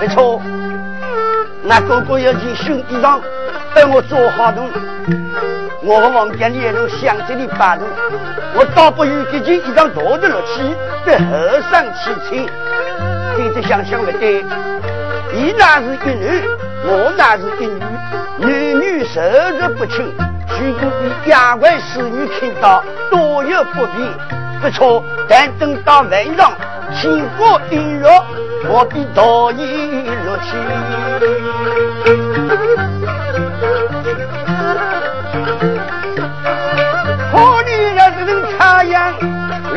[0.01, 0.41] 没错，
[1.61, 3.19] 那哥哥要去修衣裳。
[3.75, 4.69] 带我做好东，
[5.81, 7.87] 我和王家里也能想这里摆弄，
[8.55, 12.49] 我倒不如给件衣裳多的乐气，对和尚提亲。
[13.37, 14.43] 现在想想不对，
[15.33, 16.41] 你那是一男，
[16.83, 17.79] 我那是一女，
[18.39, 18.49] 男
[18.79, 19.21] 女授
[19.59, 20.13] 受不亲。
[20.61, 24.09] 如果你两位侍女看到，多有不便。
[24.61, 26.51] 不错，但等到晚上，
[26.93, 28.09] 天光阴热，
[28.67, 29.63] 我必导你
[30.25, 32.18] 入去。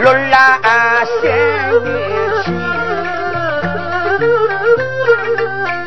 [0.02, 0.58] 落来
[1.22, 1.22] 三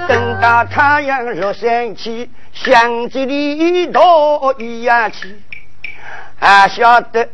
[0.07, 0.39] 等
[0.69, 5.35] 太阳落山起，相机里倒一样去。
[6.39, 7.27] 还晓得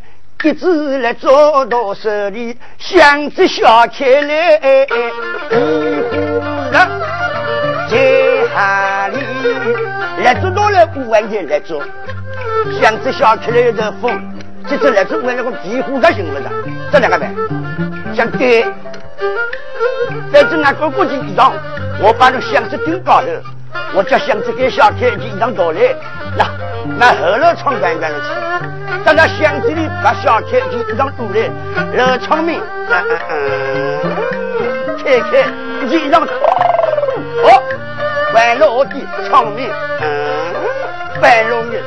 [0.43, 4.87] 一直来做到手里，相机笑开来，一
[5.49, 5.55] 呼
[6.71, 6.73] 人
[7.91, 7.93] 在
[8.55, 9.19] 海里，
[10.23, 11.83] 来做到了五万件来做，
[12.81, 14.19] 相机笑开来的风，
[14.67, 16.49] 这次来做为了个皮肤才行不的，
[16.91, 17.29] 这两个呗，
[18.13, 18.65] 相对。
[20.31, 21.53] 反正俺哥过去一张，
[21.99, 23.27] 我把那箱子顶高头，
[23.93, 25.95] 我叫箱子给小开就一张倒来，
[26.37, 26.45] 那
[26.97, 31.49] 那后楼窗关关了去，在那箱子里把小开就一张倒来，
[31.93, 33.39] 然后窗门嗯嗯
[34.59, 35.47] 嗯开开
[35.87, 36.27] 就一张哦，
[38.31, 38.91] 关了我的
[39.27, 39.69] 窗门
[40.01, 40.05] 嗯
[41.19, 41.79] 关了的，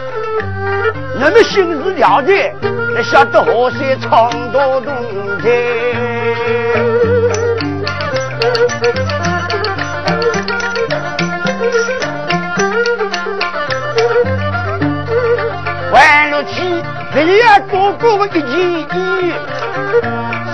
[1.27, 2.55] 那么心事了解，
[2.95, 4.95] 那晓得河山唱多动
[5.41, 5.51] 情。
[15.91, 16.61] 完了去，
[17.15, 18.87] 这样多过一件衣，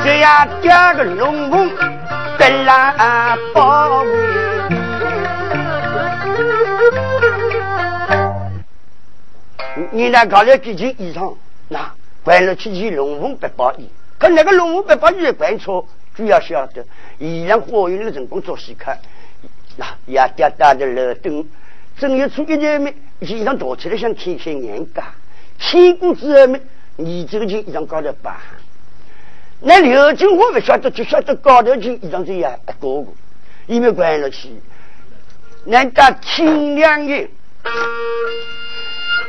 [0.05, 1.69] 这样加个龙凤，
[2.39, 4.40] 得来包围。
[9.93, 11.35] 你那搞了几件衣裳，
[11.69, 13.89] 那关了七件龙凤百宝衣，
[14.19, 16.85] 可那个龙凤百宝衣的关错，主要晓得
[17.19, 18.97] 衣裳花用的成功做戏客，
[19.77, 21.45] 那也跌大的楼灯，
[21.99, 25.13] 正月初一日没衣裳躲起来像开开眼家，
[25.59, 26.61] 天公之后面
[26.97, 28.41] 你这个件衣裳搞得吧？
[29.61, 33.07] 那刘金花不晓得，就晓得高头件衣裳这样一个个，
[33.67, 34.51] 因为关了去，
[35.65, 37.29] 难道天亮的？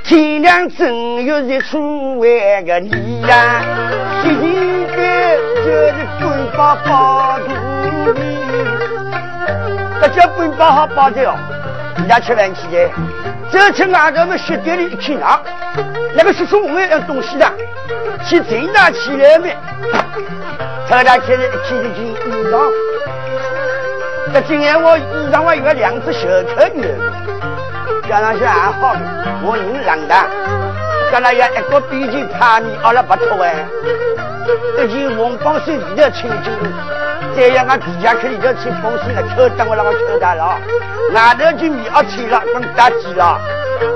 [0.03, 3.61] 天亮正月日出外个你呀，
[4.21, 7.39] 喜庆的就是棍棒包
[8.05, 8.21] 肚皮，
[10.01, 11.35] 这叫棍棒好包的哦。
[11.97, 12.89] 人家吃饭去的，
[13.51, 15.41] 这次外头们雪地里一看啊，
[16.15, 17.49] 那个叔叔我们要东西的，
[18.25, 19.55] 去正大起来没？
[20.89, 22.15] 特大起来一看一件衣
[22.51, 22.69] 裳，
[24.33, 26.85] 这今年我衣裳我有两只小客女。
[28.11, 28.93] 加上些还好，
[29.41, 30.13] 我人冷的，
[31.09, 33.65] 跟那样一个笔记怕你阿拉不脱哎，
[34.83, 36.51] 一件红帮手里头穿进
[37.37, 40.59] 再让俺皮夹克里头穿风水的，抽打我那个抽大了，
[41.13, 43.39] 外头就米二穿了，跟大几了，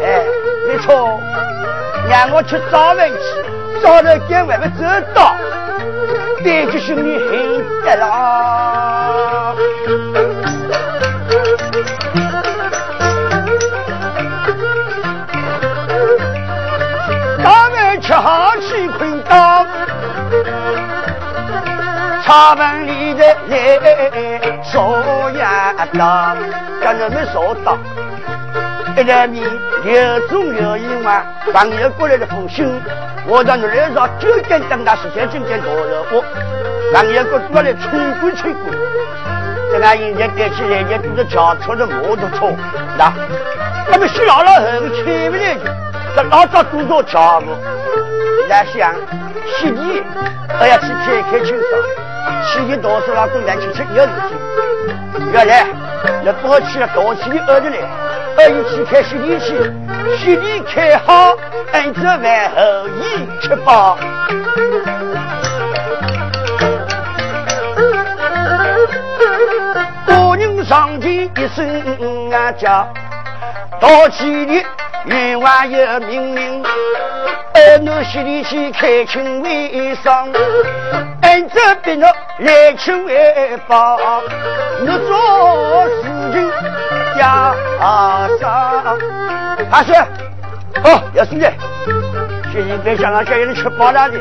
[0.01, 0.23] 哎，
[0.65, 1.19] 没错，
[2.09, 5.35] 让我吃早饭去，找了点外面走到，
[6.41, 8.94] 别个兄弟很得了。
[22.25, 26.35] 茶饭里的来烧鸭当，
[26.81, 27.77] 跟着们烧当。
[28.97, 29.43] 一来面
[29.83, 31.21] 有中有硬嘛，
[31.53, 32.67] 朋友过来的风信，
[33.27, 36.23] 我在那来上九点等他时间，九点多了我，
[36.95, 38.71] 朋友过来吹鼓吹鼓，
[39.71, 42.55] 在那人家带起来人都是轿车的摩托车，
[42.97, 43.13] 那
[43.91, 45.75] 他们洗老了很开不来的。
[46.15, 47.55] 这老早多少家务，
[48.49, 48.95] 来想
[49.59, 50.03] 洗地，
[50.59, 51.63] 都要去开开清爽。
[52.43, 54.37] 洗地多少老公来去吃有事情。
[55.31, 55.65] 原来
[56.23, 57.77] 那过去了多起的儿子来，
[58.37, 59.47] 儿一起开洗地去，
[60.17, 61.35] 洗地开好，
[61.71, 63.97] 按着饭后一吃饱。
[70.05, 72.87] 多人上前一声啊叫，
[73.79, 74.63] 多起的。
[75.05, 76.63] 员外有命令，
[77.57, 80.11] 二奴洗里去开清卫生，
[81.21, 82.05] 按这边的
[82.39, 83.13] 来请外
[83.65, 83.97] 报，
[84.81, 86.51] 你做事情
[87.17, 87.55] 要
[88.41, 88.97] 上。
[89.71, 89.93] 大师，
[90.83, 91.49] 哦，要是的，
[92.51, 94.17] 今天别想让家人吃饱了的。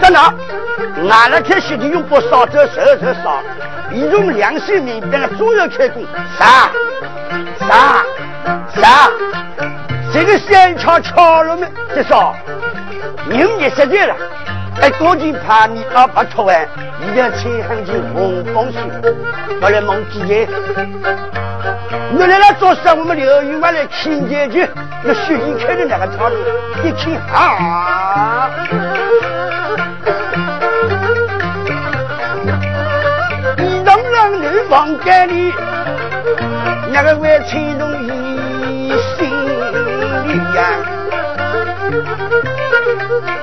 [0.00, 0.32] 在哪？
[1.10, 3.42] 俺那天洗地用不烧这烧这烧，
[3.92, 6.02] 一用良心明白了，总要开工。
[6.38, 6.70] 啥？
[7.68, 8.02] 啥？
[8.80, 9.10] 啥？
[10.18, 12.34] 这个山桥桥路们，至少
[13.28, 14.16] 人也实在了。
[14.80, 16.66] 哎，多金怕你啊不脱完，
[17.02, 18.80] 一定要穿上件红风水，
[19.60, 20.48] 不然蒙几爷。
[22.10, 24.66] 你来了做事，我们刘云外来亲姐姐，
[25.04, 26.36] 那徐一开的那个套路，
[26.82, 26.90] 一
[27.30, 28.50] 看啊，
[33.58, 35.52] 你让让女房间里
[36.90, 38.45] 那个外穿东一。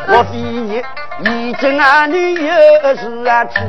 [0.08, 0.38] 我非
[1.20, 3.60] 你一正啊，女有事啊去，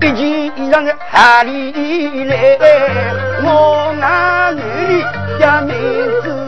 [0.00, 0.18] 一件
[0.56, 2.58] 衣裳的哪里来？
[3.44, 4.60] 我那女
[5.38, 5.74] 叫名
[6.22, 6.39] 字